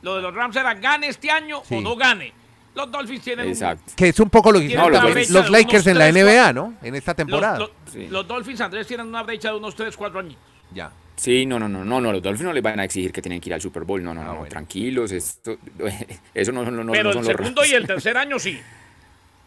El 0.03 0.07
lo 0.07 0.17
de 0.17 0.23
los 0.23 0.35
Rams 0.35 0.57
era 0.57 0.75
gane 0.75 1.09
este 1.09 1.31
año 1.31 1.63
Sí. 1.67 1.77
o 1.77 1.81
no 1.81 1.97
gane. 1.97 2.33
Los 2.75 2.91
Dolphins 2.91 3.23
tienen 3.23 3.47
un- 3.47 3.53
Exacto. 3.53 3.93
Que 3.95 4.09
es 4.09 4.19
un 4.21 4.31
poco 4.31 4.51
lo 4.51 4.59
que 4.59 4.65
hicieron 4.65 4.87
una 4.89 5.03
los, 5.03 5.51
Lakers 5.51 5.87
en 5.89 5.99
la 5.99 6.09
NBA, 6.09 6.53
¿no? 6.55 6.75
En 6.83 6.95
esta 6.95 7.13
temporada. 7.15 7.59
los- 7.59 7.71
Sí. 7.93 8.07
los 8.11 8.27
Dolphins, 8.27 8.61
Andrés, 8.63 8.87
tienen 8.87 9.07
una 9.09 9.23
brecha 9.23 9.51
de 9.51 9.57
unos 9.57 9.75
3, 9.77 9.97
4 9.97 10.21
años. 10.21 10.37
ya. 10.75 10.91
Sí, 11.15 11.45
no, 11.45 11.59
no, 11.59 11.69
no, 11.69 11.85
no, 11.85 12.01
no, 12.01 12.11
los 12.11 12.23
Dolphins 12.23 12.47
no 12.47 12.53
les 12.55 12.63
van 12.63 12.81
a 12.81 12.85
exigir 12.85 13.13
que 13.13 13.21
tienen 13.21 13.39
que 13.41 13.51
ir 13.51 13.55
al 13.55 13.61
Super 13.61 13.85
Bowl, 13.85 14.03
no, 14.03 14.15
no, 14.15 14.23
Ah, 14.23 14.25
no, 14.25 14.35
bueno. 14.37 14.49
tranquilos, 14.49 15.13
esto, 15.13 15.59
eso 16.35 16.51
no, 16.53 16.65
no, 16.65 16.83
no, 16.83 16.91
pero 16.93 17.05
no 17.05 17.11
el 17.11 17.15
son 17.15 17.25
los 17.25 17.37
segundo 17.37 17.65
y 17.67 17.73
el 17.75 17.87
tercer 17.87 18.17
año 18.17 18.39
sí. 18.39 18.59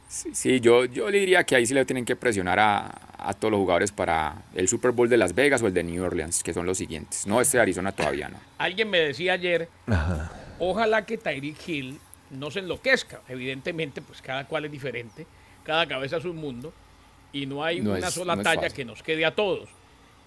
Sí, 0.08 0.30
sí, 0.34 0.60
yo, 0.60 0.86
yo 0.86 1.10
le 1.10 1.20
diría 1.20 1.44
que 1.44 1.56
ahí 1.56 1.66
sí 1.66 1.74
le 1.74 1.84
tienen 1.84 2.06
que 2.06 2.16
presionar 2.16 2.60
a, 2.60 2.92
a 3.18 3.34
todos 3.34 3.52
los 3.52 3.58
jugadores 3.58 3.92
para 3.92 4.36
el 4.54 4.68
Super 4.68 4.92
Bowl 4.92 5.10
de 5.10 5.18
Las 5.18 5.34
Vegas 5.34 5.64
o 5.64 5.68
el 5.68 5.74
de 5.74 5.84
New 5.84 6.04
Orleans, 6.06 6.44
que 6.44 6.54
son 6.54 6.68
los 6.68 6.78
siguientes. 6.78 7.26
No, 7.26 7.42
este 7.42 7.58
de 7.58 7.64
Arizona 7.64 7.92
todavía 7.92 8.30
no. 8.30 8.38
Alguien 8.60 8.90
me 8.92 9.00
decía 9.00 9.34
ayer, 9.34 9.68
Ajá. 9.88 10.32
Ojalá 10.60 11.06
que 11.06 11.18
Tyreek 11.18 11.68
Hill 11.68 12.00
no 12.32 12.52
se 12.52 12.60
enloquezca. 12.60 13.22
Evidentemente, 13.28 14.02
pues 14.02 14.22
cada 14.22 14.46
cual 14.48 14.66
es 14.66 14.72
diferente, 14.72 15.26
cada 15.64 15.86
cabeza 15.88 16.18
es 16.18 16.26
un 16.26 16.36
mundo 16.38 16.74
y 17.32 17.46
no 17.46 17.64
hay 17.64 17.82
No 17.82 17.92
una 17.94 18.08
es- 18.08 18.14
sola 18.14 18.36
no 18.36 18.42
es 18.42 18.46
talla 18.46 18.70
que 18.70 18.86
nos 18.86 19.04
quede 19.04 19.26
a 19.26 19.32
todos. 19.36 19.70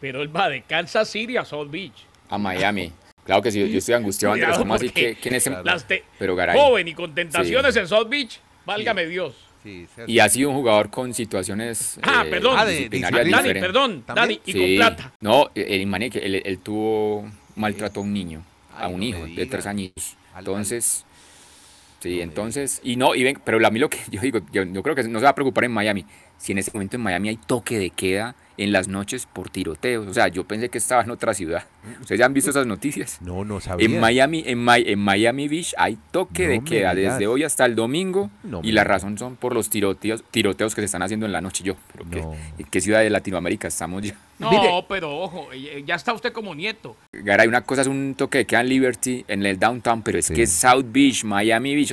Pero 0.01 0.23
él 0.23 0.35
va 0.35 0.49
de 0.49 0.63
Kansas 0.63 1.09
City 1.09 1.37
a 1.37 1.45
South 1.45 1.69
Beach. 1.71 2.05
A 2.29 2.39
Miami. 2.39 2.93
Claro 3.25 3.43
que 3.43 3.51
sí, 3.51 3.69
yo 3.69 3.79
estoy 3.79 3.95
angustiado, 3.95 4.35
Andrés, 4.35 4.57
¿cómo 4.57 4.75
así 4.75 4.89
que, 4.91 5.17
las 5.65 5.87
te- 5.87 6.05
Pero 6.19 6.35
Garay. 6.37 6.57
joven 6.59 6.89
y 6.89 6.95
con 6.95 7.15
tentaciones 7.15 7.77
en 7.77 7.87
South 7.89 8.09
Beach, 8.09 8.41
válgame 8.65 9.07
Dios. 9.07 9.35
Sí. 9.65 9.87
Y 10.07 10.21
ha 10.21 10.29
sido 10.29 10.51
un 10.51 10.57
jugador 10.57 10.89
con 10.89 11.13
situaciones 11.13 11.99
Ah, 12.03 12.23
eh, 12.25 12.31
perdón. 12.31 12.55
Ah, 12.57 12.65
de-. 12.65 12.89
Dani, 12.89 13.53
perdón, 13.55 14.03
¿También? 14.03 14.15
Dani, 14.29 14.41
y 14.47 14.53
Sí. 14.53 14.59
con 14.59 14.77
plata. 14.77 15.13
No, 15.21 15.51
el 15.55 15.87
mané 15.87 16.11
que 16.11 16.21
él, 16.21 16.41
él 16.45 16.59
tuvo 16.61 17.29
maltrató 17.57 18.01
a 18.01 18.03
un 18.05 18.13
niño, 18.15 18.45
a 18.79 18.89
un 18.89 19.03
hijo 19.03 19.29
de 19.29 19.47
tres 19.47 19.67
años. 19.67 19.93
Al- 20.33 20.41
Entonces, 20.47 21.05
Sí, 22.01 22.21
entonces, 22.21 22.81
y 22.85 22.95
no, 22.97 23.15
y 23.17 23.25
ven, 23.25 23.41
pero 23.45 23.65
a 23.67 23.71
mí 23.71 23.79
lo 23.81 23.91
que 23.91 23.99
yo 24.11 24.21
digo, 24.21 24.41
yo, 24.53 24.63
yo 24.63 24.83
creo 24.83 24.95
que 24.95 25.03
no 25.05 25.19
se 25.19 25.25
va 25.25 25.31
a 25.31 25.35
preocupar 25.35 25.65
en 25.65 25.73
Miami. 25.73 26.07
Si 26.37 26.53
en 26.53 26.59
ese 26.59 26.71
momento 26.73 26.97
en 26.97 27.03
Miami 27.03 27.29
hay 27.31 27.37
toque 27.37 27.79
de 27.79 27.91
queda 27.91 28.37
en 28.59 28.73
las 28.73 28.89
noches 28.89 29.27
por 29.33 29.49
tiroteos. 29.51 30.07
O 30.07 30.13
sea, 30.13 30.29
yo 30.29 30.45
pensé 30.45 30.69
que 30.69 30.79
estaba 30.79 31.03
en 31.03 31.11
otra 31.11 31.33
ciudad. 31.33 31.65
¿Ustedes 32.01 32.19
ya 32.19 32.27
han 32.27 32.35
visto 32.35 32.51
esas 32.51 32.67
noticias? 32.67 33.19
No, 33.23 33.45
no 33.45 33.61
sabía. 33.61 33.87
En 33.87 33.99
Miami, 34.01 34.43
en, 34.47 34.63
Mi- 34.65 34.83
en 34.85 34.99
Miami 34.99 35.49
Beach 35.49 35.75
hay 35.79 35.97
toque 36.11 36.45
No 36.45 36.51
de 36.51 36.61
queda 36.65 36.95
desde 36.95 37.27
hoy 37.27 37.45
hasta 37.45 37.65
el 37.65 37.75
domingo 37.75 38.31
No 38.43 38.61
y 38.63 38.73
la 38.73 38.85
razón 38.85 39.17
son 39.17 39.37
por 39.37 39.55
los 39.55 39.71
tiroteos, 39.71 40.23
tiroteos 40.31 40.75
que 40.75 40.83
se 40.83 40.87
están 40.87 41.03
haciendo 41.03 41.25
en 41.27 41.33
la 41.33 41.41
noche. 41.41 41.65
Yo, 41.65 41.77
pero 41.93 42.11
¿qué. 42.11 42.19
¿en 42.59 42.67
qué 42.71 42.81
ciudad 42.81 43.01
de 43.01 43.09
Latinoamérica 43.11 43.69
estamos 43.69 44.03
ya? 44.03 44.15
No, 44.39 44.51
Mire. 44.51 44.69
pero 44.89 45.17
ojo, 45.19 45.49
eh, 45.53 45.83
ya 45.87 45.95
está 45.95 46.13
usted 46.13 46.33
como 46.33 46.55
nieto. 46.55 46.97
Garay, 47.13 47.49
una 47.49 47.63
cosa 47.63 47.83
es 47.83 47.89
un 47.89 48.15
toque 48.17 48.39
de 48.39 48.45
queda 48.45 48.61
en 48.61 48.69
Liberty, 48.69 49.25
en 49.29 49.45
el 49.47 49.59
downtown, 49.59 50.03
pero 50.03 50.19
es 50.19 50.27
Sí. 50.27 50.35
que 50.35 50.47
South 50.47 50.85
Beach, 50.93 51.25
Miami 51.25 51.75
Beach, 51.75 51.91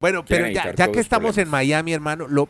Bueno, 0.00 0.24
pero 0.24 0.46
ya, 0.48 0.74
que 0.92 1.00
estamos 1.00 1.38
en. 1.38 1.48
Miami, 1.48 1.92
hermano, 1.92 2.28
lo 2.28 2.48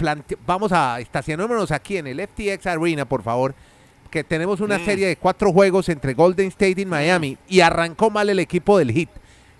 plante- 0.00 0.36
vamos 0.46 0.72
a 0.72 0.98
estacionémonos 1.00 1.70
aquí 1.70 1.98
en 1.98 2.06
el 2.06 2.20
FTX 2.20 2.66
Arena, 2.66 3.04
por 3.04 3.22
favor, 3.22 3.54
que 4.10 4.24
tenemos 4.24 4.60
una 4.60 4.78
Mm. 4.78 4.84
serie 4.84 5.06
de 5.06 5.16
cuatro 5.16 5.52
juegos 5.52 5.88
entre 5.88 6.14
Golden 6.14 6.48
State 6.48 6.80
y 6.80 6.86
Miami 6.86 7.36
y 7.48 7.60
arrancó 7.60 8.10
mal 8.10 8.28
el 8.30 8.38
equipo 8.40 8.78
del 8.78 8.90
Heat. 8.92 9.08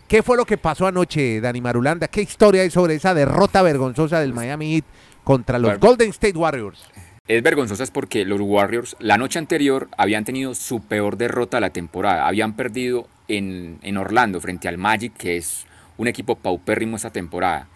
¿Qué 0.08 0.22
fue 0.24 0.36
lo 0.36 0.44
que 0.44 0.58
pasó 0.58 0.86
anoche, 0.88 1.40
Dani 1.40 1.60
Marulanda? 1.60 2.08
¿Qué 2.08 2.22
historia 2.22 2.62
hay 2.62 2.70
sobre 2.70 2.94
esa 2.96 3.14
derrota 3.14 3.62
vergonzosa 3.62 4.18
del 4.20 4.32
Miami 4.34 4.72
Heat 4.74 4.84
contra 5.22 5.58
los 5.58 5.70
Bueno. 5.70 5.86
Golden 5.86 6.10
State 6.10 6.36
Warriors? 6.36 6.82
Es 7.28 7.42
vergonzosa 7.44 7.84
es 7.84 7.92
porque 7.92 8.24
los 8.24 8.40
Warriors 8.40 8.96
la 8.98 9.16
noche 9.18 9.38
anterior 9.38 9.88
habían 9.96 10.24
tenido 10.24 10.52
su 10.56 10.80
peor 10.82 11.16
derrota 11.16 11.58
de 11.58 11.60
la 11.60 11.70
temporada. 11.70 12.26
Habían 12.26 12.54
perdido 12.54 13.06
en, 13.28 13.78
en 13.82 13.96
Orlando 13.98 14.40
frente 14.40 14.66
al 14.66 14.78
Magic, 14.78 15.12
que 15.16 15.36
es 15.36 15.64
un 15.96 16.08
equipo 16.08 16.34
paupérrimo 16.34 16.96
esta 16.96 17.10
temporada. 17.10 17.68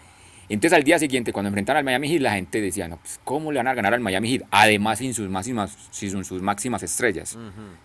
Entonces 0.48 0.76
al 0.76 0.84
día 0.84 0.98
siguiente, 0.98 1.32
cuando 1.32 1.48
enfrentaron 1.48 1.78
al 1.78 1.84
Miami 1.84 2.08
Heat, 2.08 2.20
la 2.20 2.34
gente 2.34 2.60
decía, 2.60 2.88
no, 2.88 2.98
pues 2.98 3.18
¿cómo 3.24 3.50
le 3.50 3.58
van 3.58 3.68
a 3.68 3.74
ganar 3.74 3.94
al 3.94 4.00
Miami 4.00 4.30
Heat? 4.30 4.42
Además 4.50 4.98
sin 4.98 5.14
sus 5.14 5.28
máximas, 5.28 5.76
sin 5.90 6.24
sus 6.24 6.42
máximas 6.42 6.82
estrellas. 6.82 7.38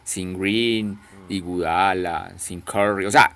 Sin 0.04 0.38
Green, 0.38 1.00
Iguodala, 1.30 2.34
sin 2.38 2.62
Curry. 2.62 3.06
O 3.06 3.12
sea, 3.12 3.32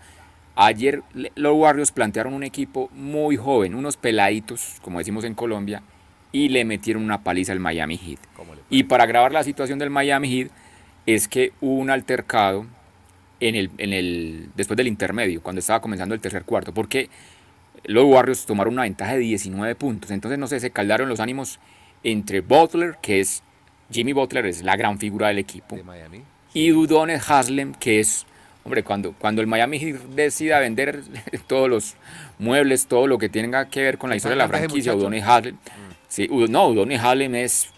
ayer 0.56 1.01
los 1.36 1.56
Warriors 1.56 1.92
plantearon 1.92 2.34
un 2.34 2.44
equipo 2.44 2.89
muy 2.94 3.38
joven, 3.38 3.75
unos 3.75 3.98
peladitos, 3.98 4.77
como 4.82 5.00
decimos 5.00 5.24
en 5.24 5.34
Colombia, 5.34 5.82
y 6.32 6.50
le 6.50 6.65
metieron 6.65 7.03
una 7.03 7.24
paliza 7.24 7.53
al 7.53 7.60
Miami 7.60 7.98
Heat. 7.98 8.20
Y 8.70 8.84
para 8.84 9.03
agravar 9.03 9.32
la 9.32 9.44
situación 9.44 9.80
del 9.80 9.89
Miami 9.89 10.30
Heat 10.30 10.51
es 11.06 11.27
que 11.27 11.53
hubo 11.62 11.75
un 11.75 11.89
altercado 11.89 12.65
en 13.39 13.56
el, 13.56 13.72
en 13.77 13.94
el, 13.94 14.50
después 14.56 14.77
del 14.77 14.88
intermedio, 14.88 15.42
cuando 15.42 15.60
estaba 15.60 15.82
comenzando 15.82 16.15
el 16.15 16.22
tercer 16.22 16.44
cuarto, 16.44 16.74
porque 16.74 17.10
los 17.86 18.06
Warriors 18.06 18.46
tomaron 18.46 18.74
una 18.74 18.84
ventaja 18.84 19.13
de 19.13 19.20
19 19.20 19.75
puntos. 19.75 20.12
Entonces, 20.12 20.38
no 20.40 20.48
sé, 20.48 20.60
se 20.60 20.72
caldaron 20.72 21.10
los 21.10 21.20
ánimos 21.20 21.60
entre 22.04 22.42
Butler, 22.42 22.98
que 23.02 23.20
es 23.20 23.44
Jimmy 23.92 24.13
Butler, 24.13 24.46
es 24.46 24.63
la 24.63 24.75
gran 24.75 24.98
figura 25.00 25.28
del 25.28 25.40
equipo, 25.40 25.75
De 25.75 25.84
Miami. 25.84 26.22
y 26.54 26.72
Udonis 26.72 27.30
Haslem, 27.30 27.74
que 27.74 28.00
es, 28.00 28.25
hombre, 28.63 28.84
cuando, 28.84 29.13
cuando 29.13 29.42
el 29.42 29.48
Miami 29.48 29.94
decida 30.16 30.60
vender 30.60 31.02
todos 31.48 31.70
los 31.70 31.96
muebles, 32.40 32.88
todo 32.88 33.08
lo 33.08 33.18
que 33.18 33.30
tenga 33.30 33.70
que 33.70 33.82
ver 33.82 33.98
con 33.98 34.10
la 34.10 34.16
¿Qué 34.16 34.18
historia 34.18 34.36
de 34.36 34.38
la 34.44 34.48
franquicia? 34.48 34.96
Udonis 34.96 35.24
Haslem, 35.24 35.58
sí, 36.08 36.28
Udo- 36.30 36.48
no, 36.48 36.68
Udonis 36.70 37.00
Haslem 37.00 37.36
es, 37.36 37.70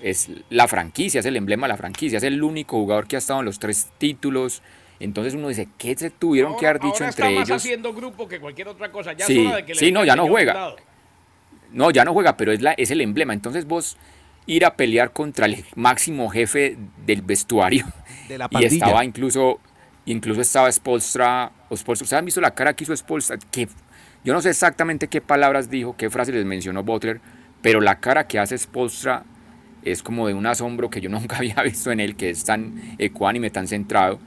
es 0.00 0.30
la 0.50 0.68
franquicia, 0.68 1.20
es 1.20 1.26
el 1.26 1.36
emblema 1.36 1.66
de 1.66 1.72
la 1.72 1.76
franquicia, 1.76 2.18
es 2.18 2.24
el 2.24 2.42
único 2.42 2.76
jugador 2.78 3.06
que 3.06 3.16
ha 3.16 3.18
estado 3.18 3.40
en 3.40 3.46
los 3.46 3.58
tres 3.58 3.88
títulos. 3.98 4.62
Entonces 4.98 5.34
uno 5.34 5.48
dice, 5.48 5.68
¿qué 5.78 5.94
se 5.96 6.10
tuvieron 6.10 6.56
que 6.56 6.66
haber 6.66 6.80
dicho 6.80 6.94
ahora 6.94 7.08
entre 7.08 7.26
está 7.26 7.40
más 7.40 7.48
ellos? 7.48 7.62
haciendo 7.62 7.92
grupo 7.92 8.26
que 8.26 8.40
cualquier 8.40 8.68
otra 8.68 8.90
cosa. 8.90 9.12
Ya 9.12 9.26
Sí, 9.26 9.46
de 9.46 9.64
que 9.64 9.74
sí, 9.74 9.92
no, 9.92 10.04
ya 10.04 10.16
no 10.16 10.26
juega. 10.26 10.74
No, 11.72 11.90
ya 11.90 12.04
no 12.04 12.12
juega, 12.12 12.36
pero 12.36 12.52
es, 12.52 12.62
la, 12.62 12.72
es 12.72 12.90
el 12.90 13.00
emblema. 13.00 13.34
Entonces 13.34 13.66
vos 13.66 13.96
ir 14.46 14.64
a 14.64 14.76
pelear 14.76 15.12
contra 15.12 15.46
el 15.46 15.64
máximo 15.74 16.28
jefe 16.28 16.78
del 17.04 17.22
vestuario. 17.22 17.86
De 18.28 18.38
la 18.38 18.48
Y 18.58 18.64
estaba 18.64 19.04
incluso, 19.04 19.60
incluso 20.06 20.40
estaba 20.40 20.70
Spolstra. 20.70 21.52
Spolstra. 21.74 22.04
¿Ustedes 22.04 22.18
han 22.18 22.24
visto 22.24 22.40
la 22.40 22.52
cara 22.52 22.74
que 22.74 22.84
hizo 22.84 22.96
Spolstra? 22.96 23.38
Que, 23.50 23.68
yo 24.24 24.32
no 24.32 24.40
sé 24.40 24.50
exactamente 24.50 25.08
qué 25.08 25.20
palabras 25.20 25.68
dijo, 25.70 25.96
qué 25.96 26.10
frases 26.10 26.34
les 26.34 26.44
mencionó 26.44 26.82
Butler, 26.82 27.20
pero 27.62 27.80
la 27.80 28.00
cara 28.00 28.26
que 28.26 28.38
hace 28.38 28.56
Spolstra 28.56 29.24
es 29.82 30.02
como 30.02 30.26
de 30.26 30.34
un 30.34 30.46
asombro 30.46 30.90
que 30.90 31.00
yo 31.00 31.08
nunca 31.10 31.36
había 31.36 31.62
visto 31.62 31.90
en 31.90 32.00
él, 32.00 32.16
que 32.16 32.30
es 32.30 32.44
tan 32.44 32.96
ecuánime, 32.98 33.50
tan 33.50 33.68
centrado. 33.68 34.18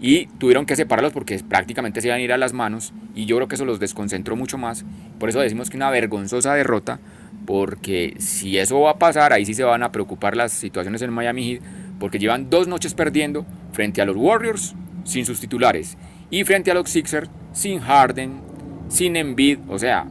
Y 0.00 0.26
tuvieron 0.38 0.64
que 0.64 0.76
separarlos 0.76 1.12
porque 1.12 1.38
prácticamente 1.40 2.00
se 2.00 2.08
iban 2.08 2.20
a 2.20 2.22
ir 2.22 2.32
a 2.32 2.38
las 2.38 2.52
manos. 2.54 2.92
Y 3.14 3.26
yo 3.26 3.36
creo 3.36 3.48
que 3.48 3.56
eso 3.56 3.66
los 3.66 3.80
desconcentró 3.80 4.34
mucho 4.34 4.56
más. 4.56 4.84
Por 5.18 5.28
eso 5.28 5.40
decimos 5.40 5.68
que 5.68 5.76
una 5.76 5.90
vergonzosa 5.90 6.54
derrota. 6.54 7.00
Porque 7.46 8.14
si 8.18 8.56
eso 8.58 8.80
va 8.80 8.92
a 8.92 8.98
pasar, 8.98 9.32
ahí 9.32 9.44
sí 9.44 9.52
se 9.54 9.64
van 9.64 9.82
a 9.82 9.92
preocupar 9.92 10.36
las 10.36 10.52
situaciones 10.52 11.02
en 11.02 11.12
Miami 11.12 11.44
Heat. 11.44 11.62
Porque 11.98 12.18
llevan 12.18 12.48
dos 12.48 12.66
noches 12.66 12.94
perdiendo 12.94 13.44
frente 13.72 14.00
a 14.00 14.06
los 14.06 14.16
Warriors 14.16 14.74
sin 15.04 15.26
sus 15.26 15.38
titulares. 15.38 15.98
Y 16.30 16.44
frente 16.44 16.70
a 16.70 16.74
los 16.74 16.88
Sixers 16.88 17.28
sin 17.52 17.80
Harden, 17.80 18.40
sin 18.88 19.16
Embiid. 19.16 19.58
O 19.68 19.78
sea, 19.78 20.06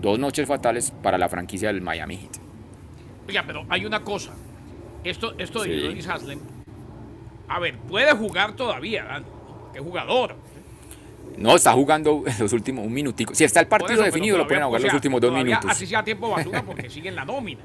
dos 0.00 0.18
noches 0.18 0.48
fatales 0.48 0.90
para 1.02 1.18
la 1.18 1.28
franquicia 1.28 1.68
del 1.68 1.82
Miami 1.82 2.16
Heat. 2.16 2.36
Oiga, 3.28 3.44
pero 3.46 3.66
hay 3.68 3.84
una 3.84 4.00
cosa. 4.00 4.32
Esto, 5.02 5.34
esto 5.36 5.64
de 5.64 6.00
Sí. 6.00 6.08
Haslem, 6.08 6.38
a 7.48 7.60
ver, 7.60 7.76
puede 7.76 8.12
jugar 8.12 8.54
todavía, 8.56 9.22
qué 9.74 9.80
jugador. 9.80 10.36
No, 11.36 11.56
está 11.56 11.72
jugando 11.72 12.22
los 12.38 12.52
últimos 12.52 12.86
un 12.86 12.92
minutico. 12.92 13.34
Si 13.34 13.44
está 13.44 13.60
el 13.60 13.66
partido 13.66 13.94
eso, 13.94 14.02
definido, 14.04 14.38
lo 14.38 14.46
pueden 14.46 14.64
jugar 14.64 14.80
o 14.80 14.84
los 14.84 14.94
últimos 14.94 15.20
dos 15.20 15.32
minutos. 15.32 15.68
Así 15.68 15.86
sea 15.86 16.02
tiempo 16.04 16.30
basura 16.30 16.62
porque 16.62 16.88
sigue 16.88 17.08
en 17.08 17.16
la 17.16 17.24
nómina. 17.24 17.60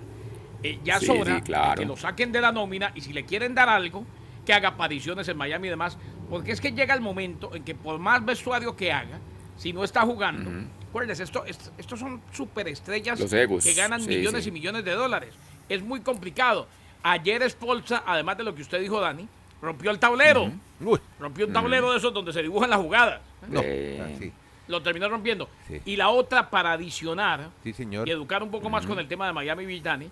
Eh, 0.64 0.80
ya 0.84 0.96
es 0.96 1.02
Sí, 1.04 1.10
hora 1.12 1.36
sí, 1.38 1.42
claro. 1.42 1.72
de 1.72 1.76
que 1.78 1.86
lo 1.86 1.96
saquen 1.96 2.32
de 2.32 2.42
la 2.42 2.52
nómina 2.52 2.92
y 2.96 3.02
si 3.02 3.14
le 3.14 3.24
quieren 3.26 3.54
dar 3.56 3.70
algo, 3.70 4.04
que 4.46 4.54
haga 4.54 4.70
apariciones 4.70 5.28
en 5.30 5.38
Miami 5.38 5.68
y 5.68 5.70
demás. 5.70 5.98
Porque 6.30 6.52
es 6.52 6.60
que 6.60 6.72
llega 6.72 6.94
el 6.94 7.02
momento 7.02 7.56
en 7.56 7.64
que 7.64 7.76
por 7.76 8.00
más 8.00 8.26
vestuario 8.26 8.76
que 8.76 8.92
haga, 8.92 9.20
si 9.56 9.72
no 9.72 9.84
está 9.84 10.02
jugando, 10.02 10.50
acuérdense, 10.90 11.24
esto, 11.24 11.46
esto- 11.46 11.72
estos 11.78 12.00
son 12.00 12.22
superestrellas 12.32 13.20
egos, 13.34 13.64
que 13.64 13.74
ganan 13.74 14.02
sí, 14.02 14.10
millones 14.10 14.48
y 14.48 14.52
millones 14.52 14.84
de 14.84 14.92
dólares. 14.92 15.34
Es 15.70 15.82
muy 15.84 16.02
complicado. 16.02 16.68
Ayer 17.04 17.48
Spolza, 17.50 18.04
además 18.06 18.38
de 18.38 18.44
lo 18.44 18.54
que 18.56 18.62
usted 18.64 18.82
dijo, 18.82 19.00
Dani, 19.00 19.28
rompió 19.62 19.92
el 19.92 20.00
tablero. 20.00 20.52
Uy, 20.82 21.00
Rompió 21.20 21.46
un 21.48 21.54
tablero 21.54 21.92
de 21.92 21.98
esos 21.98 22.14
donde 22.14 22.32
se 22.34 22.42
dibujan 22.42 22.70
las 22.70 22.80
jugadas. 22.80 23.22
no. 23.48 23.62
Eh, 23.64 24.14
así. 24.16 24.32
Lo 24.68 24.84
terminó 24.84 25.10
rompiendo. 25.10 25.50
Sí. 25.68 25.82
Y 25.86 25.96
la 25.96 26.10
otra 26.10 26.50
para 26.52 26.74
adicionar 26.74 27.50
Sí, 27.64 27.74
señor. 27.74 28.08
y 28.08 28.12
educar 28.12 28.44
un 28.44 28.52
poco 28.52 28.70
más 28.70 28.86
con 28.86 29.00
el 29.00 29.08
tema 29.08 29.26
de 29.26 29.34
Miami 29.34 29.66
Beach, 29.66 29.82
Dani, 29.82 30.10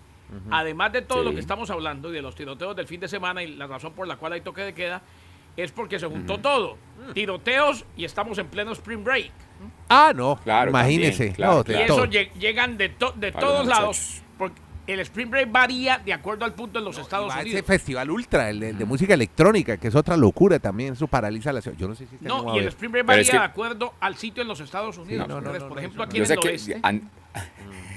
además 0.50 0.92
de 0.92 1.02
todo 1.02 1.22
lo 1.22 1.32
que 1.32 1.38
estamos 1.40 1.70
hablando 1.70 2.10
y 2.10 2.12
de 2.12 2.20
los 2.22 2.34
tiroteos 2.34 2.74
del 2.74 2.88
fin 2.88 2.98
de 3.00 3.06
semana 3.06 3.40
y 3.42 3.54
la 3.54 3.68
razón 3.68 3.92
por 3.92 4.08
la 4.08 4.16
cual 4.16 4.32
hay 4.32 4.40
toque 4.40 4.62
de 4.62 4.74
queda, 4.74 5.00
es 5.56 5.70
porque 5.70 5.98
se 6.00 6.06
juntó 6.08 6.38
todo. 6.38 6.76
Tiroteos 7.14 7.84
y 7.96 8.04
estamos 8.04 8.36
en 8.38 8.48
pleno 8.48 8.72
spring 8.72 9.04
break. 9.04 9.30
Ah, 9.88 10.12
no. 10.14 10.36
Claro, 10.42 10.70
Imagínese. 10.70 11.10
también, 11.28 11.34
claro, 11.34 11.54
no, 11.54 11.60
Y 11.60 11.64
claro. 11.64 11.86
todo. 11.86 12.04
eso 12.04 12.12
lle- 12.12 12.32
llegan 12.34 12.76
de, 12.76 12.88
to- 12.90 13.12
de 13.16 13.30
todos 13.32 13.66
lados. 13.66 14.22
El 14.88 15.00
spring 15.00 15.30
break 15.30 15.52
varía 15.52 15.98
de 15.98 16.12
acuerdo 16.12 16.44
al 16.44 16.54
punto 16.54 16.78
en 16.78 16.84
los 16.86 16.96
Y 16.96 17.00
Estados 17.02 17.30
va 17.30 17.40
ese 17.40 17.50
Unidos. 17.50 17.66
festival 17.66 18.10
ultra, 18.10 18.48
el 18.50 18.58
de, 18.60 18.72
de 18.72 18.84
música 18.84 19.14
electrónica, 19.14 19.76
que 19.76 19.88
es 19.88 19.94
otra 19.94 20.16
locura 20.16 20.58
también, 20.58 20.94
eso 20.94 21.06
paraliza 21.06 21.52
la 21.52 21.60
ciudad. 21.60 21.76
Yo 21.76 21.88
no 21.88 21.94
sé 21.94 22.06
si 22.06 22.14
este 22.14 22.26
No, 22.26 22.50
a 22.52 22.56
y 22.56 22.60
el 22.60 22.68
spring 22.68 22.90
break 22.92 23.06
varía 23.06 23.22
es 23.22 23.30
que- 23.30 23.36
de 23.38 23.42
acuerdo 23.44 23.94
al 24.00 24.16
sitio 24.16 24.42
en 24.42 24.48
los 24.48 24.60
Estados 24.60 24.96
Unidos. 24.98 25.28
no, 25.28 25.34
no, 25.34 25.38
Entonces, 25.38 25.62
no, 25.62 25.68
por 25.68 25.76
no, 25.76 25.80
ejemplo, 25.80 26.02
eso 26.04 26.08
aquí 26.08 26.16
en 26.18 26.22
el 26.24 26.36
noreste, 26.36 26.80
an- 26.82 27.10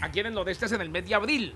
aquí 0.02 0.20
en 0.20 0.26
el 0.28 0.34
noreste 0.34 0.66
es 0.66 0.72
en 0.74 0.82
el 0.82 0.90
mes 0.90 1.08
de 1.08 1.16
abril. 1.16 1.56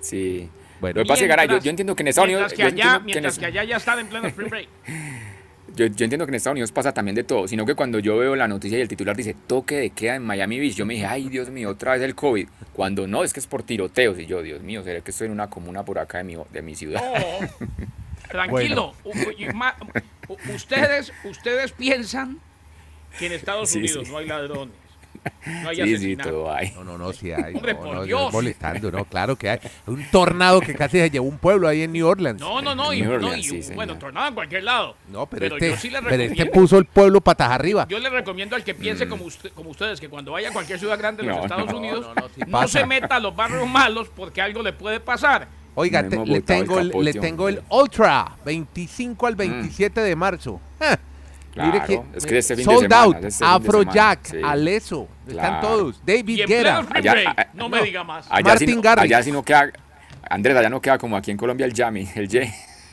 sí. 0.00 0.48
Bueno, 0.80 1.00
Lo 1.00 1.04
que 1.04 1.08
pasa 1.08 1.18
es 1.18 1.24
que, 1.24 1.28
Garay, 1.28 1.46
yo, 1.46 1.50
Mientras- 1.52 1.64
yo 1.64 1.70
entiendo 1.70 1.94
que 1.94 2.02
en 2.02 2.08
Estados 2.08 2.26
Unidos. 2.28 2.40
Mientras 2.40 2.56
que 2.56 2.62
allá, 2.62 2.70
entiendo 2.70 2.90
que 2.92 3.00
en 3.00 3.04
mientras 3.04 3.38
que 3.38 3.44
allá 3.46 3.64
ya 3.64 3.76
están 3.76 3.98
en 3.98 4.06
pleno 4.06 4.28
spring 4.28 4.48
break. 4.48 4.68
Yo, 5.76 5.86
yo 5.86 6.04
entiendo 6.04 6.26
que 6.26 6.30
en 6.30 6.34
Estados 6.34 6.54
Unidos 6.54 6.72
pasa 6.72 6.92
también 6.92 7.14
de 7.14 7.24
todo, 7.24 7.46
sino 7.48 7.64
que 7.66 7.74
cuando 7.74 7.98
yo 7.98 8.16
veo 8.18 8.36
la 8.36 8.48
noticia 8.48 8.78
y 8.78 8.80
el 8.80 8.88
titular 8.88 9.16
dice 9.16 9.34
toque 9.46 9.76
de 9.76 9.90
queda 9.90 10.16
en 10.16 10.22
Miami 10.24 10.58
Beach, 10.58 10.74
yo 10.74 10.84
me 10.86 10.94
dije, 10.94 11.06
ay 11.06 11.28
Dios 11.28 11.50
mío, 11.50 11.70
otra 11.70 11.92
vez 11.92 12.02
el 12.02 12.14
COVID. 12.14 12.48
Cuando 12.72 13.06
no, 13.06 13.22
es 13.24 13.32
que 13.32 13.40
es 13.40 13.46
por 13.46 13.62
tiroteos. 13.62 14.18
Y 14.18 14.26
yo, 14.26 14.42
Dios 14.42 14.62
mío, 14.62 14.82
¿será 14.82 15.00
que 15.00 15.10
estoy 15.10 15.26
en 15.26 15.32
una 15.32 15.48
comuna 15.48 15.84
por 15.84 15.98
acá 15.98 16.18
de 16.18 16.24
mi, 16.24 16.36
de 16.50 16.62
mi 16.62 16.74
ciudad? 16.74 17.02
No, 17.02 17.66
tranquilo. 18.28 18.94
Ustedes, 20.54 21.12
ustedes 21.24 21.72
piensan 21.72 22.38
que 23.18 23.26
en 23.26 23.32
Estados 23.32 23.70
Sí, 23.70 23.78
Unidos 23.78 24.06
sí. 24.06 24.12
no 24.12 24.18
hay 24.18 24.26
ladrones, 24.26 24.74
no 25.46 25.68
hay 25.68 25.76
Sí, 25.76 25.82
sí, 25.86 25.94
asesinatos. 25.94 26.32
todo 26.32 26.52
hay. 26.52 26.72
No, 26.72 26.84
no, 26.84 26.98
no, 26.98 27.12
sí 27.12 27.32
hay. 27.32 27.54
Hombre, 27.54 27.74
no, 27.74 27.80
por 27.80 27.94
no, 27.94 28.02
Dios. 28.04 28.32
molestando, 28.32 28.90
no, 28.90 29.04
claro 29.04 29.36
que 29.36 29.50
hay. 29.50 29.58
Un 29.86 30.04
tornado 30.10 30.60
que 30.60 30.74
casi 30.74 30.98
se 30.98 31.10
llevó 31.10 31.26
un 31.28 31.38
pueblo 31.38 31.68
ahí 31.68 31.82
en 31.82 31.92
New 31.92 32.06
Orleans. 32.06 32.40
No, 32.40 32.60
no, 32.62 32.74
no, 32.74 32.92
y, 32.92 33.00
New 33.02 33.10
no, 33.10 33.16
Orleans, 33.16 33.46
y, 33.52 33.62
sí, 33.62 33.74
bueno, 33.74 33.96
tornado 33.98 34.28
en 34.28 34.34
cualquier 34.34 34.64
lado. 34.64 34.96
No, 35.10 35.26
pero, 35.26 35.40
pero 35.40 35.54
este, 35.56 35.70
yo 35.70 35.76
sí 35.76 35.90
les 35.90 36.02
pero 36.02 36.22
este 36.22 36.46
puso 36.46 36.78
el 36.78 36.84
pueblo 36.86 37.20
patas 37.20 37.50
arriba. 37.50 37.86
Yo 37.88 37.98
le 37.98 38.10
recomiendo 38.10 38.56
al 38.56 38.64
que 38.64 38.74
piense 38.74 39.08
como, 39.08 39.24
usted- 39.24 39.50
como 39.52 39.70
ustedes 39.70 40.00
que 40.00 40.08
cuando 40.08 40.32
vaya 40.32 40.50
a 40.50 40.52
cualquier 40.52 40.78
ciudad 40.78 40.98
grande 40.98 41.22
de 41.22 41.28
los 41.28 41.42
Estados 41.42 41.70
no, 41.70 41.78
Unidos 41.78 42.06
no, 42.06 42.14
no, 42.14 42.28
sí 42.34 42.40
no 42.46 42.50
pasa. 42.52 42.80
se 42.80 42.86
meta 42.86 43.16
a 43.16 43.20
los 43.20 43.34
barrios 43.34 43.68
malos 43.68 44.08
porque 44.14 44.40
algo 44.42 44.62
le 44.62 44.72
puede 44.72 45.00
pasar. 45.00 45.48
Oiga, 45.74 46.06
te- 46.08 46.16
le, 46.26 46.40
tengo 46.42 46.78
el, 46.80 46.88
le 47.02 47.12
tengo 47.14 47.48
el. 47.48 47.56
Mm. 47.62 47.64
Ultra, 47.74 48.36
25 48.44 49.26
al 49.26 49.36
27 49.36 50.00
de 50.00 50.16
marzo. 50.16 50.60
Claro, 51.52 51.84
que 51.84 52.00
es 52.16 52.26
que 52.26 52.38
este 52.38 52.54
fin 52.56 52.64
de 52.64 52.72
Sold 52.72 52.82
semana, 52.82 53.02
Out, 53.02 53.16
es 53.18 53.24
este 53.34 53.44
Afrojack, 53.44 54.24
sí. 54.26 54.36
Aleso, 54.44 55.08
están 55.26 55.60
Claro. 55.60 55.66
todos. 55.68 56.02
David 56.06 56.46
Guerra. 56.46 56.86
no 57.54 57.68
me 57.68 57.82
diga 57.82 58.04
más. 58.04 58.26
Allá 58.30 58.44
Martin 58.50 58.76
no, 58.76 58.82
Garrix. 58.82 59.04
allá 59.04 59.22
sí 59.22 59.32
no 59.32 59.42
queda, 59.42 59.70
Andrés, 60.28 60.56
allá 60.56 60.70
no 60.70 60.80
queda 60.80 60.96
como 60.98 61.16
aquí 61.16 61.30
en 61.32 61.36
Colombia 61.36 61.66
el 61.66 61.72
Yami, 61.72 62.08
el 62.14 62.26
J. 62.28 62.46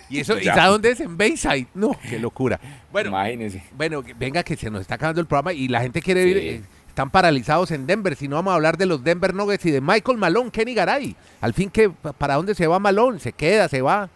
¿Y 0.09 0.21
eso, 0.21 0.39
¿y 0.39 0.45
sabe 0.45 0.69
dónde 0.71 0.91
es? 0.91 0.99
En 1.01 1.17
Bayside. 1.17 1.67
No, 1.73 1.91
qué 2.09 2.17
locura. 2.17 2.59
Bueno, 2.91 3.09
Imagínense. 3.09 3.61
bueno, 3.75 4.01
venga 4.17 4.41
que 4.41 4.55
se 4.55 4.69
nos 4.71 4.81
está 4.81 4.95
acabando 4.95 5.19
el 5.21 5.27
programa 5.27 5.51
y 5.53 5.67
la 5.67 5.81
gente 5.81 6.01
quiere 6.01 6.23
Sí. 6.23 6.29
ir. 6.29 6.37
eh, 6.37 6.61
están 6.87 7.09
paralizados 7.11 7.69
en 7.71 7.85
Denver. 7.85 8.15
Si 8.15 8.27
no, 8.27 8.37
vamos 8.37 8.53
a 8.53 8.55
hablar 8.55 8.75
de 8.77 8.85
los 8.87 9.03
Denver 9.03 9.33
Nuggets 9.35 9.65
y 9.67 9.71
de 9.71 9.81
Michael 9.81 10.17
Malone, 10.17 10.49
Kenny 10.49 10.73
Garay. 10.73 11.15
Al 11.41 11.53
fin, 11.53 11.69
que 11.69 11.89
¿para 11.89 12.35
dónde 12.35 12.55
se 12.55 12.65
va 12.65 12.79
Malone? 12.79 13.19
¿Se 13.19 13.33
queda? 13.33 13.67
¿Se 13.69 13.81
va? 13.83 14.09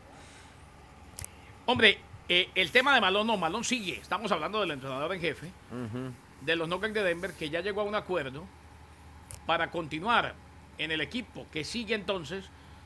Hombre, 1.66 1.98
eh, 2.34 2.50
el 2.56 2.72
tema 2.72 2.96
de 2.96 3.02
Malón 3.02 3.28
no, 3.28 3.36
Malón 3.36 3.66
sigue. 3.66 4.00
Estamos 4.00 4.32
hablando 4.32 4.62
del 4.62 4.72
entrenador 4.72 5.14
en 5.14 5.20
jefe 5.20 5.52
de 6.40 6.56
los 6.56 6.66
Nuggets 6.70 6.94
de 6.94 7.04
Denver 7.04 7.34
que 7.34 7.50
ya 7.50 7.60
llegó 7.60 7.82
a 7.82 7.84
un 7.84 7.94
acuerdo 7.94 8.46
para 9.46 9.70
continuar 9.70 10.34
en 10.78 10.92
el 10.92 11.02
equipo 11.02 11.46
que 11.52 11.66
sigue 11.66 11.94
entonces 11.94 12.46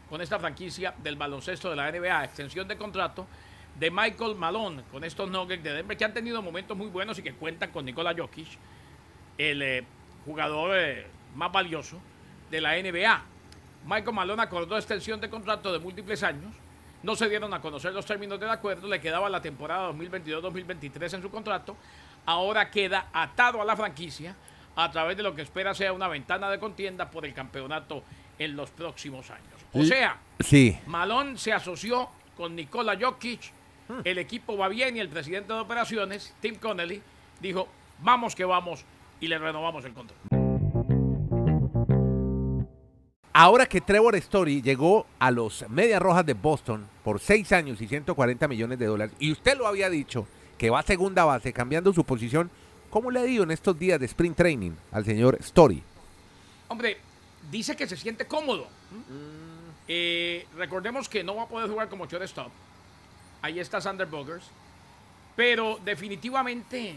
con 0.09 0.19
esta 0.21 0.39
franquicia 0.39 0.95
del 1.03 1.15
baloncesto 1.15 1.69
de 1.69 1.75
la 1.75 1.91
NBA, 1.91 2.23
extensión 2.23 2.67
de 2.67 2.75
contrato 2.75 3.27
de 3.79 3.91
Michael 3.91 4.33
Malone 4.33 4.81
con 4.91 5.03
estos 5.03 5.29
Nuggets 5.29 5.61
de 5.61 5.73
Denver 5.73 5.95
que 5.95 6.05
han 6.05 6.13
tenido 6.15 6.41
momentos 6.41 6.75
muy 6.75 6.87
buenos 6.87 7.19
y 7.19 7.21
que 7.21 7.33
cuentan 7.33 7.69
con 7.69 7.85
Nikola 7.85 8.15
Jokic, 8.17 8.47
el 9.37 9.61
eh, 9.61 9.85
jugador 10.25 10.75
eh, 10.75 11.05
más 11.35 11.51
valioso 11.51 11.99
de 12.49 12.61
la 12.61 12.81
NBA. 12.81 13.21
Michael 13.85 14.15
Malone 14.15 14.41
acordó 14.41 14.75
extensión 14.75 15.21
de 15.21 15.29
contrato 15.29 15.71
de 15.71 15.77
múltiples 15.77 16.23
años. 16.23 16.51
No 17.05 17.15
se 17.15 17.29
dieron 17.29 17.53
a 17.53 17.61
conocer 17.61 17.93
los 17.93 18.03
términos 18.03 18.39
del 18.39 18.49
acuerdo. 18.49 18.87
Le 18.87 18.99
quedaba 18.99 19.29
la 19.29 19.39
temporada 19.39 19.91
2022-2023 19.91 21.13
en 21.13 21.21
su 21.21 21.29
contrato. 21.29 21.77
Ahora 22.25 22.71
queda 22.71 23.09
atado 23.13 23.61
a 23.61 23.65
la 23.65 23.75
franquicia 23.75 24.35
a 24.75 24.89
través 24.89 25.15
de 25.15 25.21
lo 25.21 25.35
que 25.35 25.43
espera 25.43 25.75
sea 25.75 25.93
una 25.93 26.07
ventana 26.07 26.49
de 26.49 26.57
contienda 26.57 27.11
por 27.11 27.23
el 27.23 27.31
campeonato 27.35 28.01
en 28.39 28.55
los 28.55 28.71
próximos 28.71 29.29
años. 29.29 29.53
O 29.71 29.83
sea, 29.83 30.17
Sí. 30.39 30.79
Malone 30.87 31.37
se 31.37 31.53
asoció 31.53 32.09
con 32.35 32.55
Nikola 32.55 32.97
Jokic. 32.99 33.51
Hmm. 33.87 33.99
El 34.03 34.17
equipo 34.17 34.57
va 34.57 34.67
bien 34.67 34.97
y 34.97 34.99
el 34.99 35.09
presidente 35.09 35.53
de 35.53 35.59
operaciones, 35.59 36.33
Tim 36.41 36.55
Connelly, 36.55 37.03
dijo, 37.39 37.67
vamos 37.99 38.35
que 38.35 38.45
vamos 38.45 38.83
y 39.21 39.27
le 39.27 39.37
renovamos 39.37 39.85
el 39.85 39.93
contrato. 39.93 40.34
Ahora 43.37 43.65
que 43.65 43.81
Trevor 43.81 44.15
Story 44.15 44.61
llegó 44.61 45.05
a 45.19 45.29
los 45.29 45.69
Medias 45.69 46.01
Rojas 46.01 46.25
de 46.25 46.33
Boston 46.33 46.87
por 47.03 47.19
6 47.19 47.51
años 47.51 47.81
y 47.81 47.87
140 47.89 48.47
millones 48.47 48.79
de 48.79 48.85
dólares, 48.85 49.13
y 49.19 49.29
usted 49.29 49.57
lo 49.57 49.67
había 49.67 49.89
dicho, 49.89 50.25
que 50.57 50.69
va 50.69 50.79
a 50.79 50.83
segunda 50.83 51.25
base 51.25 51.51
cambiando 51.51 51.91
su 51.91 52.05
posición, 52.05 52.49
¿cómo 52.89 53.11
le 53.11 53.19
ha 53.19 53.25
ido 53.25 53.43
en 53.43 53.51
estos 53.51 53.77
días 53.77 53.99
de 53.99 54.05
sprint 54.05 54.37
training 54.37 54.71
al 54.93 55.03
señor 55.03 55.35
Story? 55.41 55.83
Hombre, 56.69 56.97
dice 57.51 57.75
que 57.75 57.89
se 57.89 57.97
siente 57.97 58.25
cómodo. 58.25 58.69
Eh, 59.85 60.47
recordemos 60.55 61.09
que 61.09 61.21
no 61.21 61.35
va 61.35 61.43
a 61.43 61.49
poder 61.49 61.69
jugar 61.69 61.89
como 61.89 62.05
shortstop. 62.05 62.53
Ahí 63.41 63.59
está 63.59 63.81
Sander 63.81 64.07
Bogers. 64.07 64.45
Pero 65.35 65.77
definitivamente 65.83 66.95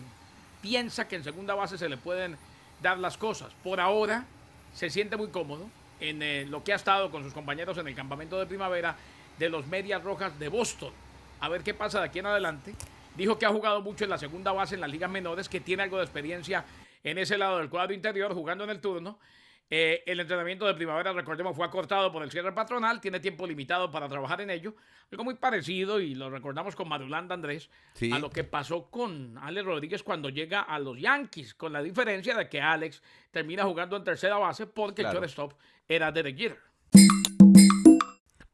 piensa 0.62 1.08
que 1.08 1.16
en 1.16 1.24
segunda 1.24 1.56
base 1.56 1.76
se 1.76 1.88
le 1.88 1.96
pueden 1.96 2.36
dar 2.80 2.96
las 2.96 3.18
cosas. 3.18 3.50
Por 3.64 3.80
ahora 3.80 4.24
se 4.72 4.88
siente 4.88 5.16
muy 5.16 5.30
cómodo 5.30 5.68
en 6.00 6.22
eh, 6.22 6.46
lo 6.48 6.62
que 6.62 6.72
ha 6.72 6.76
estado 6.76 7.10
con 7.10 7.22
sus 7.22 7.32
compañeros 7.32 7.76
en 7.78 7.88
el 7.88 7.94
campamento 7.94 8.38
de 8.38 8.46
primavera 8.46 8.96
de 9.38 9.48
los 9.48 9.66
Medias 9.66 10.02
Rojas 10.02 10.38
de 10.38 10.48
Boston. 10.48 10.92
A 11.40 11.48
ver 11.48 11.62
qué 11.62 11.74
pasa 11.74 12.00
de 12.00 12.06
aquí 12.06 12.18
en 12.18 12.26
adelante. 12.26 12.74
Dijo 13.16 13.38
que 13.38 13.46
ha 13.46 13.50
jugado 13.50 13.80
mucho 13.80 14.04
en 14.04 14.10
la 14.10 14.18
segunda 14.18 14.52
base 14.52 14.74
en 14.74 14.80
las 14.80 14.90
ligas 14.90 15.10
menores, 15.10 15.48
que 15.48 15.60
tiene 15.60 15.82
algo 15.82 15.98
de 15.98 16.04
experiencia 16.04 16.64
en 17.02 17.18
ese 17.18 17.38
lado 17.38 17.58
del 17.58 17.68
cuadro 17.68 17.94
interior, 17.94 18.32
jugando 18.34 18.64
en 18.64 18.70
el 18.70 18.80
turno. 18.80 19.18
Eh, 19.70 20.02
el 20.06 20.18
entrenamiento 20.20 20.66
de 20.66 20.72
primavera, 20.74 21.12
recordemos, 21.12 21.54
fue 21.54 21.66
acortado 21.66 22.10
por 22.10 22.22
el 22.22 22.30
cierre 22.30 22.52
patronal, 22.52 23.00
tiene 23.02 23.20
tiempo 23.20 23.46
limitado 23.46 23.90
para 23.90 24.08
trabajar 24.08 24.40
en 24.40 24.48
ello. 24.48 24.74
Algo 25.12 25.24
muy 25.24 25.34
parecido, 25.34 26.00
y 26.00 26.14
lo 26.14 26.30
recordamos 26.30 26.74
con 26.74 26.88
Madulanda 26.88 27.34
Andrés, 27.34 27.68
Sí. 27.92 28.10
a 28.12 28.18
lo 28.18 28.30
que 28.30 28.44
pasó 28.44 28.90
con 28.90 29.36
Alex 29.38 29.66
Rodríguez 29.66 30.02
cuando 30.02 30.30
llega 30.30 30.60
a 30.62 30.78
los 30.78 30.98
Yankees, 30.98 31.52
con 31.54 31.72
la 31.74 31.82
diferencia 31.82 32.34
de 32.34 32.48
que 32.48 32.60
Alex 32.62 33.02
termina 33.30 33.64
jugando 33.64 33.96
en 33.96 34.04
tercera 34.04 34.38
base 34.38 34.66
porque 34.66 35.02
Claro. 35.02 35.18
el 35.18 35.28
shortstop 35.28 35.52
era 35.86 36.12
Derek 36.12 36.36
Jeter. 36.38 36.58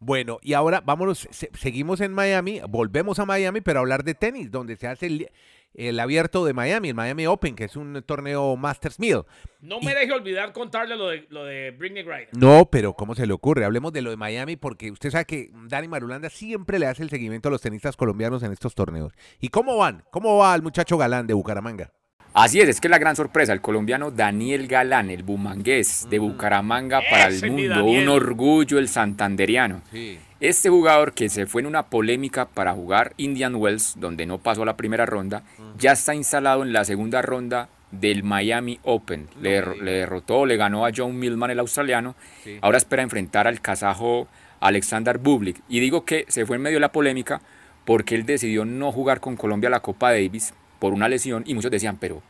Bueno, 0.01 0.39
y 0.43 0.53
ahora 0.53 0.81
vámonos, 0.83 1.27
se- 1.31 1.51
seguimos 1.55 2.01
en 2.03 2.13
Miami, 2.13 2.61
volvemos 2.69 3.19
a 3.19 3.25
Miami, 3.25 3.61
pero 3.63 3.79
a 3.79 3.83
hablar 3.83 4.05
de 4.05 4.15
tenis, 4.15 4.51
donde 4.51 4.77
se 4.77 4.87
hace 4.87 5.07
el, 5.07 5.31
el 5.75 5.99
abierto 6.01 6.45
de 6.45 6.53
Miami, 6.53 6.89
el 6.89 6.95
Miami 6.95 7.27
Open, 7.27 7.55
que 7.55 7.65
es 7.65 7.77
un 7.77 8.03
torneo 8.07 8.57
Masters 8.57 8.99
1000. 8.99 9.23
No 9.61 9.81
me 9.81 9.95
deje 9.95 10.13
olvidar 10.13 10.53
contarle 10.53 10.97
lo 10.97 11.09
de, 11.09 11.27
lo 11.31 11.45
de 11.45 11.73
Britney 11.73 12.03
Griner. 12.03 12.29
No, 12.33 12.69
pero 12.71 12.95
¿cómo 12.95 13.15
se 13.15 13.27
le 13.27 13.33
ocurre? 13.33 13.65
Hablemos 13.65 13.93
de 13.93 14.03
lo 14.03 14.11
de 14.11 14.17
Miami 14.17 14.57
porque 14.57 14.91
usted 14.91 15.11
sabe 15.11 15.25
que 15.25 15.51
Dani 15.69 15.89
Marulanda 15.89 16.31
siempre 16.31 16.79
le 16.79 16.87
hace 16.87 17.03
el 17.03 17.11
seguimiento 17.11 17.49
a 17.49 17.53
los 17.53 17.63
tenistas 17.63 17.97
colombianos 17.97 18.43
en 18.43 18.53
estos 18.53 18.75
torneos. 18.75 19.13
¿Y 19.41 19.49
cómo 19.49 19.77
van? 19.77 20.05
¿Cómo 20.11 20.39
va 20.39 20.55
el 20.55 20.63
muchacho 20.63 20.97
galán 20.97 21.27
de 21.27 21.35
Bucaramanga? 21.35 21.93
Así 22.35 22.61
es, 22.61 22.69
es 22.69 22.81
que 22.81 22.89
la 22.89 22.99
gran 22.99 23.15
sorpresa, 23.15 23.53
el 23.53 23.61
colombiano 23.61 24.11
Daniel 24.11 24.67
Galán, 24.67 25.09
el 25.09 25.23
bumangués 25.23 26.09
de 26.11 26.19
Bucaramanga 26.19 27.01
para 27.09 27.29
el 27.29 27.49
mundo, 27.49 27.85
un 27.85 28.09
orgullo 28.09 28.81
el 28.81 28.89
santanderiano. 28.89 29.83
Sí. 29.93 30.19
Este 30.45 30.69
jugador 30.69 31.15
que 31.15 31.31
se 31.31 31.47
fue 31.47 31.63
en 31.63 31.67
una 31.67 31.85
polémica 31.85 32.45
para 32.45 32.75
jugar 32.75 33.15
Indian 33.17 33.55
Wells, 33.55 33.95
donde 33.97 34.27
no 34.27 34.37
pasó 34.37 34.65
a 34.65 34.67
la 34.67 34.77
primera 34.77 35.07
ronda, 35.07 35.43
ya 35.79 35.93
está 35.93 36.15
instalado 36.15 36.63
en 36.63 36.75
la 36.75 36.85
segunda 36.85 37.23
ronda 37.23 37.71
del 37.91 38.25
Miami 38.25 38.79
Open. 38.83 39.31
Le, 39.41 39.65
le 39.77 39.93
derrotó, 39.93 40.45
le 40.45 40.59
ganó 40.59 40.85
a 40.85 40.91
John 40.95 41.19
Millman, 41.19 41.51
el 41.51 41.61
australiano. 41.61 42.15
Sí. 42.43 42.59
Ahora 42.61 42.77
espera 42.77 43.03
enfrentar 43.03 43.47
al 43.47 43.63
kazajo 43.63 44.29
Alexander 44.61 45.17
Bublik. 45.17 45.63
Y 45.67 45.81
digo 45.81 46.05
que 46.05 46.27
se 46.29 46.45
fue 46.45 46.57
en 46.57 46.63
medio 46.63 46.77
de 46.77 46.83
la 46.83 46.93
polémica 46.93 47.41
porque 47.87 48.15
él 48.15 48.27
decidió 48.27 48.67
no 48.67 48.93
jugar 48.93 49.21
con 49.21 49.37
Colombia 49.37 49.71
la 49.71 49.81
Copa 49.81 50.13
Davis 50.13 50.53
por 50.79 50.93
una 50.93 51.09
lesión 51.09 51.45
y 51.47 51.55
muchos 51.55 51.71
decían, 51.71 51.97
pero 51.99 52.23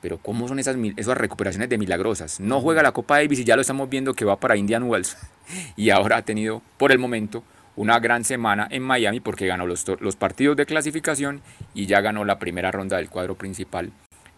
pero 0.00 0.18
¿cómo 0.18 0.48
son 0.48 0.58
esas, 0.58 0.76
esas 0.96 1.16
recuperaciones 1.16 1.68
de 1.68 1.78
milagrosas? 1.78 2.40
No 2.40 2.60
juega 2.60 2.82
la 2.82 2.92
Copa 2.92 3.16
Davis 3.16 3.40
y 3.40 3.44
ya 3.44 3.56
lo 3.56 3.62
estamos 3.62 3.88
viendo 3.88 4.14
que 4.14 4.24
va 4.24 4.38
para 4.38 4.56
Indian 4.56 4.84
Wells. 4.84 5.16
Y 5.76 5.88
ahora 5.88 6.18
ha 6.18 6.22
tenido, 6.22 6.60
por 6.76 6.92
el 6.92 6.98
momento, 6.98 7.42
una 7.74 7.98
gran 8.00 8.24
semana 8.24 8.68
en 8.70 8.82
Miami 8.82 9.20
porque 9.20 9.46
ganó 9.46 9.66
los, 9.66 9.86
los 10.00 10.16
partidos 10.16 10.56
de 10.56 10.66
clasificación 10.66 11.40
y 11.72 11.86
ya 11.86 12.02
ganó 12.02 12.26
la 12.26 12.38
primera 12.38 12.70
ronda 12.70 12.98
del 12.98 13.08
cuadro 13.08 13.36
principal. 13.36 13.92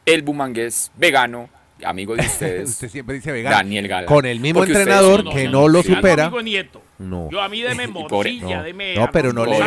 El 0.06 0.22
bumangués 0.22 0.92
vegano, 0.96 1.48
amigo 1.84 2.14
de 2.16 2.22
ustedes, 2.22 2.68
Usted 2.70 2.88
siempre 2.88 3.14
dice 3.16 3.32
vegano. 3.32 3.56
Daniel 3.56 3.88
Galán. 3.88 4.06
Con 4.06 4.26
el 4.26 4.40
mismo 4.40 4.60
Porque 4.60 4.72
entrenador 4.72 5.28
que 5.32 5.48
no 5.48 5.68
lo 5.68 5.82
supera. 5.82 6.26
amigo 6.26 6.42
Nieto. 6.42 6.82
No. 6.98 7.28
Yo 7.30 7.40
a 7.40 7.48
mí 7.48 7.62
deme 7.62 7.88
por- 7.88 8.10
morcilla, 8.10 8.58
No, 8.58 8.62
deme 8.64 8.94
no, 8.94 9.10
pero 9.10 9.32
no 9.32 9.44
le 9.46 9.52
yo- 9.52 9.58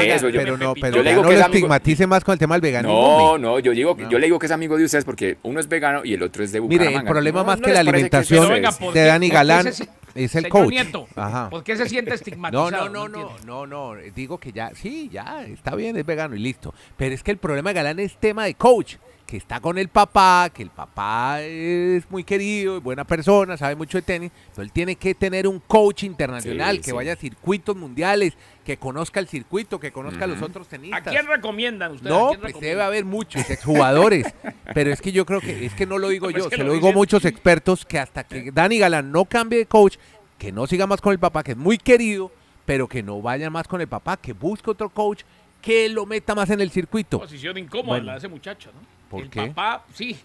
no, 0.58 0.73
pepito. 0.73 0.82
pero 0.82 0.97
Yo 0.97 1.04
le 1.04 1.10
digo 1.12 1.23
no 1.23 1.30
que 1.30 1.34
lo 1.34 1.39
es 1.39 1.45
amigo- 1.45 1.56
estigmatice 1.56 2.08
más 2.08 2.23
con 2.23 2.34
el 2.34 2.39
tema 2.39 2.56
del 2.56 2.62
veganismo. 2.62 2.93
No, 2.93 3.38
no, 3.38 3.60
yo 3.60 3.71
digo, 3.71 3.95
No. 3.99 4.10
yo 4.10 4.19
le 4.19 4.26
digo 4.28 4.38
que 4.39 4.45
es 4.45 4.52
amigo 4.52 4.78
de 4.78 4.86
ustedes 4.86 5.04
porque 5.06 5.38
uno 5.43 5.60
es 5.60 5.67
vegano 5.67 6.02
y 6.04 6.13
el 6.13 6.21
otro 6.23 6.43
es 6.43 6.52
de 6.52 6.62
Mire, 6.62 6.76
Bucaramanga. 6.86 7.10
el 7.10 7.13
problema 7.13 7.39
No, 7.39 7.45
más 7.45 7.60
no 7.60 7.65
que 7.65 7.71
la 7.73 7.84
que 7.84 7.89
alimentación 7.89 8.47
¿por 8.80 8.93
de 8.93 9.04
Dani 9.06 9.30
Galán 9.30 9.73
se- 9.73 9.84
es 10.15 10.36
el 10.36 10.43
Señor 10.43 10.49
coach. 10.49 10.69
Nieto, 10.69 11.08
Ajá. 11.15 11.49
¿por 11.49 11.63
qué 11.63 11.76
se 11.76 11.89
siente 11.89 12.10
No, 12.12 12.15
estigmatizado? 12.15 12.69
no, 12.69 12.89
no, 12.89 13.08
no, 13.10 13.19
entiendo. 13.32 13.65
no, 13.67 13.95
no, 13.95 14.02
digo 14.15 14.38
que 14.38 14.52
ya, 14.52 14.69
sí, 14.76 15.10
ya, 15.12 15.43
está 15.43 15.73
bien, 15.76 15.97
es 15.97 16.06
vegano 16.06 16.36
y 16.36 16.39
listo. 16.39 16.71
Pero 16.97 17.15
es 17.15 17.23
que 17.23 17.32
el 17.32 17.38
problema 17.38 17.71
de 17.71 17.73
Galán 17.73 17.99
es 17.99 18.15
tema 18.17 18.45
de 18.45 18.54
coach, 18.54 18.97
que 19.25 19.38
está 19.38 19.59
con 19.62 19.77
el 19.77 19.88
papá, 19.88 20.49
que 20.53 20.62
el 20.63 20.69
papá 20.69 21.41
es 21.41 22.03
muy 22.12 22.23
querido, 22.23 22.77
es 22.77 22.83
buena 22.83 23.03
persona, 23.05 23.57
sabe 23.57 23.75
mucho 23.75 23.97
de 23.97 24.01
tenis, 24.03 24.31
pero 24.51 24.63
él 24.63 24.71
tiene 24.71 24.95
que 24.95 25.15
tener 25.15 25.47
un 25.47 25.59
coach 25.59 26.03
internacional, 26.03 26.75
Sí, 26.75 26.81
que 26.81 26.89
sí. 26.89 26.95
vaya 26.95 27.13
a 27.13 27.15
circuitos 27.15 27.75
mundiales, 27.75 28.33
que 28.65 28.77
conozca 28.77 29.19
el 29.19 29.27
circuito, 29.27 29.79
que 29.79 29.91
conozca 29.91 30.25
a 30.25 30.27
los 30.27 30.41
otros 30.41 30.67
¿A 30.67 30.69
tenistas. 30.71 31.03
quién 31.03 31.25
recomiendan 31.25 31.93
ustedes? 31.93 32.13
¿A 32.13 32.19
No, 32.19 32.27
quién 32.29 32.41
pues 32.41 32.59
debe 32.59 32.83
haber 32.83 33.05
muchos 33.05 33.49
exjugadores, 33.49 34.27
pero 34.73 34.91
es 34.91 35.01
que 35.01 35.12
yo 35.12 35.25
creo 35.25 35.39
que, 35.41 35.65
es 35.65 35.73
que 35.73 35.86
no 35.86 35.97
lo 35.97 36.09
digo 36.09 36.27
No, 36.27 36.31
pues 36.33 36.43
yo, 36.43 36.49
que 36.49 36.55
se 36.57 36.62
lo 36.63 36.67
lo 36.69 36.73
digo 36.75 36.89
a 36.89 36.91
muchos 36.91 37.25
expertos 37.25 37.86
que 37.86 37.97
hasta 37.99 38.23
que 38.25 38.51
Dani 38.51 38.77
Galán 38.77 39.12
no 39.12 39.25
cambie 39.25 39.59
de 39.59 39.65
coach, 39.65 39.97
que 40.38 40.51
no 40.51 40.67
siga 40.67 40.86
más 40.86 41.01
con 41.01 41.13
el 41.13 41.19
papá, 41.19 41.43
que 41.43 41.51
es 41.51 41.57
muy 41.57 41.77
querido, 41.77 42.31
pero 42.65 42.88
que 42.88 43.01
no 43.01 43.21
vaya 43.21 43.49
más 43.49 43.67
con 43.67 43.81
el 43.81 43.88
papá, 43.88 44.17
que 44.17 44.33
busque 44.33 44.69
otro 44.69 44.89
coach, 44.89 45.23
que 45.62 45.88
lo 45.89 46.05
meta 46.05 46.36
más 46.36 46.49
en 46.49 46.59
el 46.59 46.69
circuito. 46.71 47.19
Posición 47.19 47.57
incómoda 47.57 47.88
Bueno. 47.99 48.05
la 48.07 48.12
de 48.13 48.17
ese 48.19 48.27
muchacho, 48.27 48.69
¿no? 48.73 48.92
¿Por 49.13 49.23
el 49.23 49.30
qué? 49.30 49.47
papá, 49.47 49.84
sí, 49.93 50.17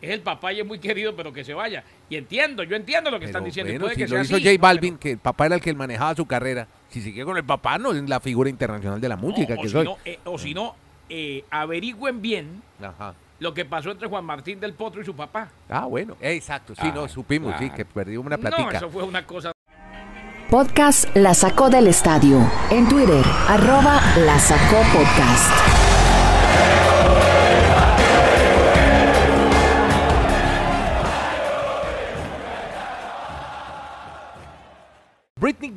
es 0.00 0.10
el 0.10 0.20
papá 0.20 0.52
y 0.52 0.60
es 0.60 0.66
muy 0.66 0.78
querido, 0.78 1.14
pero 1.16 1.32
que 1.32 1.44
se 1.44 1.54
vaya. 1.54 1.82
Y 2.08 2.16
entiendo, 2.16 2.62
yo 2.62 2.76
entiendo 2.76 3.10
lo 3.10 3.18
que 3.18 3.26
están 3.26 3.44
diciendo. 3.44 3.70
bueno, 3.72 3.84
puede 3.86 3.94
si 3.94 4.00
que 4.00 4.04
lo 4.08 4.08
sea 4.16 4.22
hizo 4.24 4.36
así, 4.36 4.44
J 4.44 4.54
¿no? 4.54 4.62
Balvin, 4.62 4.96
que 4.98 5.10
el 5.12 5.18
papá 5.18 5.46
era 5.46 5.54
el 5.56 5.60
que 5.60 5.74
manejaba 5.74 6.14
su 6.14 6.24
carrera, 6.26 6.66
si 6.88 7.00
sigue 7.02 7.24
con 7.24 7.36
el 7.36 7.44
papá, 7.44 7.78
no 7.78 7.92
es 7.92 8.08
la 8.08 8.20
figura 8.20 8.48
internacional 8.48 9.00
de 9.00 9.08
la 9.08 9.16
música 9.16 9.54
no, 9.56 9.60
que 9.60 9.66
o 9.66 9.70
soy. 9.70 9.82
Si 9.84 9.88
no, 9.90 9.98
eh, 10.04 10.18
o 10.24 10.38
si 10.38 10.54
no, 10.54 10.74
eh, 11.08 11.44
averigüen 11.50 12.22
bien 12.22 12.62
Ajá. 12.82 13.14
lo 13.40 13.52
que 13.54 13.64
pasó 13.64 13.90
entre 13.90 14.08
Juan 14.08 14.24
Martín 14.24 14.60
del 14.60 14.72
Potro 14.74 15.02
y 15.02 15.04
su 15.04 15.14
papá. 15.16 15.48
Ah, 15.68 15.86
bueno, 15.86 16.16
eh, 16.20 16.32
exacto, 16.34 16.74
sí, 16.74 16.80
Ah, 16.84 16.92
no, 16.94 17.08
supimos, 17.08 17.54
sí, 17.58 17.68
que 17.70 17.84
perdimos 17.84 18.26
una 18.26 18.36
No, 18.36 18.42
platica. 18.42 18.76
eso 18.78 18.88
fue 18.90 19.02
una 19.02 19.26
cosa. 19.26 19.52
Podcast 20.50 21.14
La 21.14 21.34
Sacó 21.34 21.68
del 21.68 21.88
Estadio. 21.88 22.38
En 22.70 22.88
Twitter, 22.88 23.22
arroba 23.48 24.00
La 24.18 24.38
Sacó 24.38 24.78
Podcast. 24.94 25.87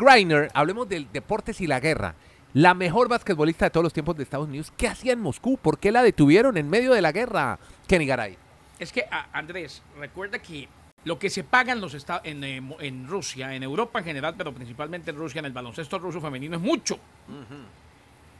Griner, 0.05 0.49
hablemos 0.53 0.89
del 0.89 1.07
deportes 1.11 1.61
y 1.61 1.67
la 1.67 1.79
guerra. 1.79 2.15
La 2.53 2.73
mejor 2.73 3.07
basquetbolista 3.07 3.65
de 3.65 3.69
todos 3.71 3.83
los 3.85 3.93
tiempos 3.93 4.17
de 4.17 4.23
Estados 4.23 4.47
Unidos. 4.47 4.73
¿Qué 4.75 4.87
hacía 4.87 5.13
en 5.13 5.21
Moscú? 5.21 5.57
¿Por 5.57 5.79
qué 5.79 5.91
la 5.91 6.03
detuvieron 6.03 6.57
en 6.57 6.69
medio 6.69 6.93
de 6.93 7.01
la 7.01 7.11
guerra, 7.11 7.57
Kenny 7.87 8.05
Garay? 8.05 8.37
Es 8.79 8.91
que, 8.91 9.05
Andrés, 9.31 9.81
recuerda 9.97 10.39
que 10.39 10.67
lo 11.05 11.17
que 11.17 11.29
se 11.29 11.43
paga 11.43 11.71
en, 11.71 11.79
los 11.81 11.93
esta- 11.93 12.21
en, 12.23 12.43
eh, 12.43 12.61
en 12.79 13.07
Rusia, 13.07 13.55
en 13.55 13.63
Europa 13.63 13.99
en 13.99 14.05
general, 14.05 14.35
pero 14.37 14.51
principalmente 14.53 15.11
en 15.11 15.17
Rusia, 15.17 15.39
en 15.39 15.45
el 15.45 15.53
baloncesto 15.53 15.97
ruso 15.97 16.19
femenino, 16.19 16.55
es 16.57 16.61
mucho. 16.61 16.99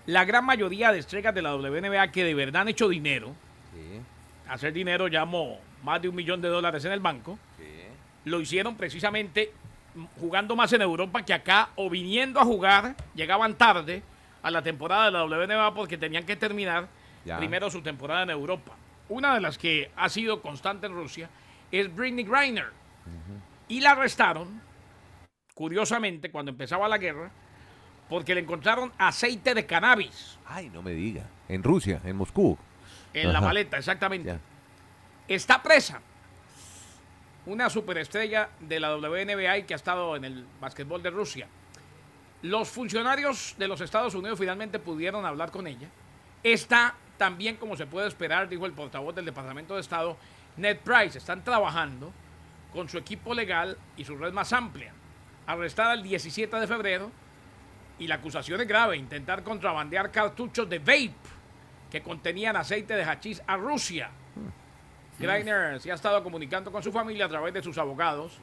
La 0.07 0.25
gran 0.25 0.45
mayoría 0.45 0.91
de 0.91 0.99
estrellas 0.99 1.33
de 1.33 1.41
la 1.41 1.55
WNBA 1.55 2.11
que 2.11 2.23
de 2.23 2.33
verdad 2.33 2.63
han 2.63 2.67
hecho 2.69 2.89
dinero, 2.89 3.33
hacer 4.49 4.73
dinero 4.73 5.07
llamo 5.07 5.59
más 5.83 6.01
de 6.01 6.09
un 6.09 6.15
millón 6.15 6.41
de 6.41 6.49
dólares 6.49 6.83
en 6.85 6.91
el 6.91 6.99
banco, 6.99 7.37
lo 8.25 8.41
hicieron 8.41 8.75
precisamente 8.75 9.51
jugando 10.19 10.55
más 10.55 10.71
en 10.73 10.81
Europa 10.81 11.23
que 11.23 11.33
acá 11.33 11.69
o 11.75 11.89
viniendo 11.89 12.39
a 12.39 12.45
jugar, 12.45 12.95
llegaban 13.15 13.55
tarde 13.55 14.03
a 14.43 14.49
la 14.51 14.61
temporada 14.61 15.05
de 15.05 15.11
la 15.11 15.23
WNBA 15.25 15.73
porque 15.73 15.97
tenían 15.97 16.25
que 16.25 16.35
terminar 16.35 16.87
Ya. 17.25 17.37
primero 17.37 17.69
su 17.69 17.81
temporada 17.81 18.23
en 18.23 18.29
Europa. 18.31 18.71
Una 19.09 19.33
de 19.35 19.41
las 19.41 19.57
que 19.57 19.91
ha 19.95 20.09
sido 20.09 20.41
constante 20.41 20.87
en 20.87 20.93
Rusia 20.93 21.29
es 21.71 21.93
Britney 21.93 22.23
Griner. 22.25 22.71
Y 23.67 23.79
la 23.81 23.91
arrestaron, 23.91 24.61
curiosamente, 25.53 26.31
cuando 26.31 26.51
empezaba 26.51 26.87
la 26.87 26.97
guerra, 26.97 27.29
porque 28.09 28.35
le 28.35 28.41
encontraron 28.41 28.91
aceite 28.97 29.53
de 29.53 29.65
cannabis 29.65 30.37
Ay, 30.45 30.69
no 30.69 30.81
me 30.81 30.91
diga. 30.91 31.23
En 31.47 31.63
Rusia, 31.63 32.01
en 32.03 32.17
Moscú. 32.17 32.57
en 33.13 33.31
la 33.31 33.39
maleta, 33.39 33.77
exactamente. 33.77 34.27
Ya. 34.29 34.39
Está 35.27 35.61
presa. 35.63 36.01
Una 37.45 37.69
superestrella 37.69 38.49
de 38.59 38.79
la 38.79 38.95
WNBA 38.95 39.57
y 39.57 39.63
que 39.63 39.73
ha 39.73 39.77
estado 39.77 40.15
en 40.15 40.25
el 40.25 40.45
básquetbol 40.59 41.01
de 41.01 41.09
Rusia. 41.09 41.47
Los 42.43 42.69
funcionarios 42.69 43.55
de 43.57 43.67
los 43.67 43.81
Estados 43.81 44.13
Unidos 44.15 44.37
finalmente 44.37 44.79
pudieron 44.79 45.25
hablar 45.25 45.51
con 45.51 45.65
ella. 45.67 45.87
Está 46.43 46.95
también, 47.17 47.55
como 47.55 47.75
se 47.75 47.85
puede 47.85 48.07
esperar, 48.07 48.49
dijo 48.49 48.65
el 48.65 48.73
portavoz 48.73 49.13
del 49.15 49.25
Departamento 49.25 49.75
de 49.75 49.81
Estado, 49.81 50.17
Ned 50.57 50.77
Price. 50.79 51.17
Están 51.17 51.43
trabajando 51.43 52.11
con 52.73 52.89
su 52.89 52.97
equipo 52.97 53.33
legal 53.33 53.77
y 53.97 54.05
su 54.05 54.17
red 54.17 54.33
más 54.33 54.53
amplia. 54.53 54.93
Arrestada 55.45 55.93
el 55.93 56.03
17 56.03 56.55
de 56.59 56.67
febrero 56.67 57.11
y 57.99 58.07
la 58.07 58.15
acusación 58.15 58.61
es 58.61 58.67
grave, 58.67 58.97
intentar 58.97 59.43
contrabandear 59.43 60.11
cartuchos 60.11 60.67
de 60.69 60.79
vape 60.79 61.13
que 61.91 62.01
contenían 62.01 62.55
aceite 62.55 62.95
de 62.95 63.03
hachís 63.03 63.41
a 63.45 63.57
Rusia. 63.57 64.09
Greiner 65.21 65.79
se 65.79 65.91
ha 65.91 65.95
estado 65.95 66.23
comunicando 66.23 66.71
con 66.71 66.81
su 66.81 66.91
familia 66.91 67.25
a 67.25 67.29
través 67.29 67.53
de 67.53 67.61
sus 67.61 67.77
abogados. 67.77 68.39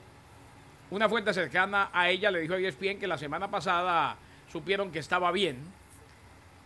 Una 0.90 1.08
fuente 1.08 1.34
cercana 1.34 1.90
a 1.92 2.08
ella 2.08 2.30
le 2.30 2.40
dijo 2.40 2.54
a 2.54 2.58
ESPN 2.58 2.98
que 2.98 3.08
la 3.08 3.18
semana 3.18 3.50
pasada 3.50 4.16
supieron 4.50 4.92
que 4.92 5.00
estaba 5.00 5.32
bien. 5.32 5.58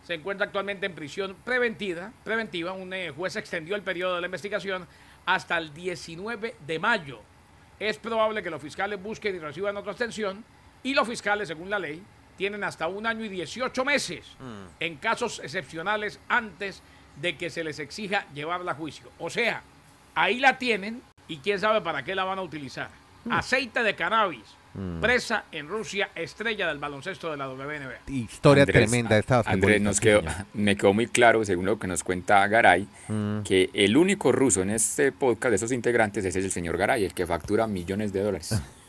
Se 0.03 0.13
encuentra 0.13 0.45
actualmente 0.45 0.85
en 0.85 0.93
prisión 0.93 1.35
preventiva. 1.43 2.11
preventiva. 2.23 2.73
Un 2.73 2.93
eh, 2.93 3.09
juez 3.09 3.35
extendió 3.35 3.75
el 3.75 3.81
periodo 3.81 4.15
de 4.15 4.21
la 4.21 4.27
investigación 4.27 4.87
hasta 5.25 5.57
el 5.57 5.73
19 5.73 6.55
de 6.65 6.79
mayo. 6.79 7.19
Es 7.79 7.97
probable 7.97 8.43
que 8.43 8.49
los 8.49 8.61
fiscales 8.61 9.01
busquen 9.01 9.35
y 9.35 9.39
reciban 9.39 9.75
otra 9.77 9.93
extensión. 9.93 10.45
Y 10.83 10.93
los 10.93 11.07
fiscales, 11.07 11.47
según 11.47 11.69
la 11.69 11.79
ley, 11.79 12.03
tienen 12.37 12.63
hasta 12.63 12.87
un 12.87 13.05
año 13.07 13.25
y 13.25 13.29
18 13.29 13.83
meses 13.85 14.25
en 14.79 14.97
casos 14.97 15.39
excepcionales 15.39 16.19
antes 16.27 16.81
de 17.15 17.37
que 17.37 17.49
se 17.49 17.63
les 17.63 17.79
exija 17.79 18.25
llevarla 18.33 18.73
a 18.73 18.75
juicio. 18.75 19.09
O 19.19 19.29
sea, 19.29 19.63
ahí 20.15 20.39
la 20.39 20.57
tienen 20.57 21.01
y 21.27 21.37
quién 21.37 21.59
sabe 21.59 21.81
para 21.81 22.03
qué 22.03 22.15
la 22.15 22.23
van 22.23 22.39
a 22.39 22.41
utilizar. 22.41 22.89
Aceite 23.29 23.83
de 23.83 23.95
cannabis, 23.95 24.43
presa 24.99 25.45
en 25.51 25.69
Rusia, 25.69 26.09
estrella 26.13 26.67
del 26.67 26.77
baloncesto 26.77 27.31
de 27.31 27.37
la 27.37 27.47
WNBA. 27.47 28.11
Historia 28.11 28.63
Andrés, 28.63 28.89
tremenda 28.89 29.15
de 29.15 29.21
esta 29.21 29.41
Andrés, 29.45 29.81
nos 29.81 30.01
quedó, 30.01 30.21
me 30.53 30.75
quedó 30.75 30.93
muy 30.93 31.07
claro, 31.07 31.45
según 31.45 31.65
lo 31.65 31.79
que 31.79 31.87
nos 31.87 32.03
cuenta 32.03 32.45
Garay, 32.47 32.87
que 33.45 33.69
el 33.73 33.95
único 33.95 34.31
ruso 34.31 34.61
en 34.61 34.71
este 34.71 35.11
podcast 35.13 35.51
de 35.51 35.55
esos 35.55 35.71
integrantes 35.71 36.25
es 36.25 36.35
el 36.35 36.51
señor 36.51 36.77
Garay, 36.77 37.05
el 37.05 37.13
que 37.13 37.25
factura 37.25 37.65
millones 37.67 38.11
de 38.11 38.23
dólares. 38.23 38.61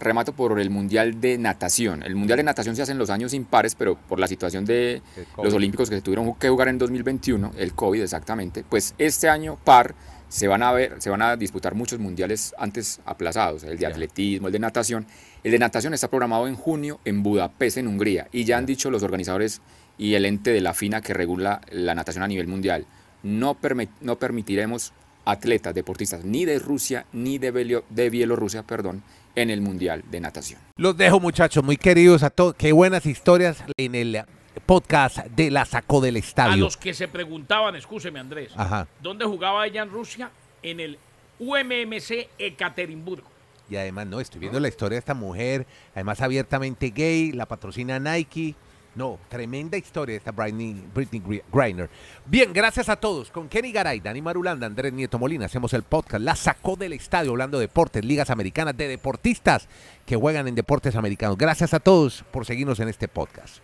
Remato 0.00 0.32
por 0.32 0.58
el 0.58 0.70
Mundial 0.70 1.20
de 1.20 1.38
Natación. 1.38 2.02
El 2.02 2.16
Mundial 2.16 2.38
de 2.38 2.42
Natación 2.42 2.74
se 2.74 2.82
hace 2.82 2.92
en 2.92 2.98
los 2.98 3.10
años 3.10 3.34
impares, 3.34 3.74
pero 3.74 3.96
por 3.96 4.18
la 4.18 4.26
situación 4.26 4.64
de 4.64 5.02
los 5.44 5.54
Olímpicos 5.54 5.88
que 5.90 5.96
se 5.96 6.02
tuvieron 6.02 6.34
que 6.34 6.48
jugar 6.48 6.68
en 6.68 6.78
2021, 6.78 7.52
el 7.58 7.74
COVID 7.74 8.02
exactamente, 8.02 8.64
pues 8.68 8.94
este 8.98 9.28
año 9.28 9.56
par 9.62 9.94
se 10.28 10.46
van 10.46 10.62
a 10.62 10.70
ver, 10.72 10.96
se 11.00 11.10
van 11.10 11.22
a 11.22 11.36
disputar 11.36 11.74
muchos 11.74 11.98
mundiales 11.98 12.54
antes 12.56 13.00
aplazados, 13.04 13.64
el 13.64 13.76
de 13.78 13.86
atletismo, 13.86 14.46
el 14.46 14.52
de 14.52 14.58
natación. 14.60 15.06
El 15.42 15.52
de 15.52 15.58
natación 15.58 15.92
está 15.94 16.08
programado 16.08 16.46
en 16.46 16.54
junio 16.54 17.00
en 17.04 17.22
Budapest, 17.22 17.78
en 17.78 17.88
Hungría, 17.88 18.28
y 18.30 18.44
ya 18.44 18.56
han 18.58 18.66
dicho 18.66 18.90
los 18.90 19.02
organizadores 19.02 19.60
y 19.98 20.14
el 20.14 20.24
ente 20.24 20.50
de 20.52 20.60
la 20.60 20.72
FINA 20.72 21.00
que 21.00 21.14
regula 21.14 21.60
la 21.72 21.94
natación 21.94 22.22
a 22.22 22.28
nivel 22.28 22.46
mundial, 22.46 22.86
no, 23.22 23.54
permi- 23.60 23.88
no 24.00 24.18
permitiremos 24.18 24.92
atletas, 25.30 25.74
deportistas, 25.74 26.24
ni 26.24 26.44
de 26.44 26.58
Rusia 26.58 27.06
ni 27.12 27.38
de, 27.38 27.52
Belio- 27.52 27.84
de 27.90 28.10
Bielorrusia, 28.10 28.62
perdón, 28.62 29.02
en 29.34 29.50
el 29.50 29.60
mundial 29.60 30.02
de 30.10 30.20
natación. 30.20 30.60
Los 30.76 30.96
dejo, 30.96 31.20
muchachos, 31.20 31.62
muy 31.64 31.76
queridos 31.76 32.22
a 32.22 32.30
todos. 32.30 32.54
Qué 32.56 32.72
buenas 32.72 33.06
historias 33.06 33.62
en 33.76 33.94
el 33.94 34.24
podcast 34.66 35.18
de 35.26 35.50
La 35.50 35.64
Sacó 35.64 36.00
del 36.00 36.16
A 36.16 36.18
Estadio. 36.18 36.56
los 36.64 36.76
que 36.76 36.92
se 36.94 37.08
preguntaban, 37.08 37.76
escúcheme 37.76 38.18
Andrés, 38.18 38.52
Ajá. 38.56 38.86
¿dónde 39.00 39.24
jugaba 39.24 39.66
ella 39.66 39.82
en 39.82 39.90
Rusia? 39.90 40.30
En 40.62 40.80
el 40.80 40.98
UMMC 41.38 42.28
Ekaterimburgo. 42.38 43.28
Y 43.70 43.76
además, 43.76 44.06
no, 44.08 44.20
estoy 44.20 44.40
viendo 44.40 44.58
la 44.58 44.66
historia 44.68 44.96
de 44.96 44.98
esta 44.98 45.14
mujer, 45.14 45.64
además 45.94 46.20
abiertamente 46.20 46.90
gay, 46.90 47.30
la 47.32 47.46
patrocina 47.46 47.98
Nike. 48.00 48.54
No, 48.96 49.18
tremenda 49.28 49.76
historia 49.76 50.16
esta 50.16 50.32
Britney, 50.32 50.84
Britney 50.92 51.20
Gri- 51.22 51.42
Griner. 51.52 51.88
Bien, 52.26 52.52
gracias 52.52 52.88
a 52.88 52.96
todos. 52.96 53.30
Con 53.30 53.48
Kenny 53.48 53.70
Garay, 53.72 54.00
Dani 54.00 54.20
Marulanda, 54.20 54.66
Andrés 54.66 54.92
Nieto 54.92 55.18
Molina, 55.18 55.46
hacemos 55.46 55.72
el 55.74 55.84
podcast. 55.84 56.22
La 56.24 56.34
sacó 56.34 56.74
del 56.76 56.92
estadio 56.92 57.30
hablando 57.30 57.58
de 57.58 57.66
deportes, 57.66 58.04
ligas 58.04 58.30
americanas, 58.30 58.76
de 58.76 58.88
deportistas 58.88 59.68
que 60.06 60.16
juegan 60.16 60.48
en 60.48 60.54
deportes 60.56 60.96
americanos. 60.96 61.38
Gracias 61.38 61.72
a 61.72 61.80
todos 61.80 62.24
por 62.32 62.44
seguirnos 62.44 62.80
en 62.80 62.88
este 62.88 63.06
podcast. 63.06 63.62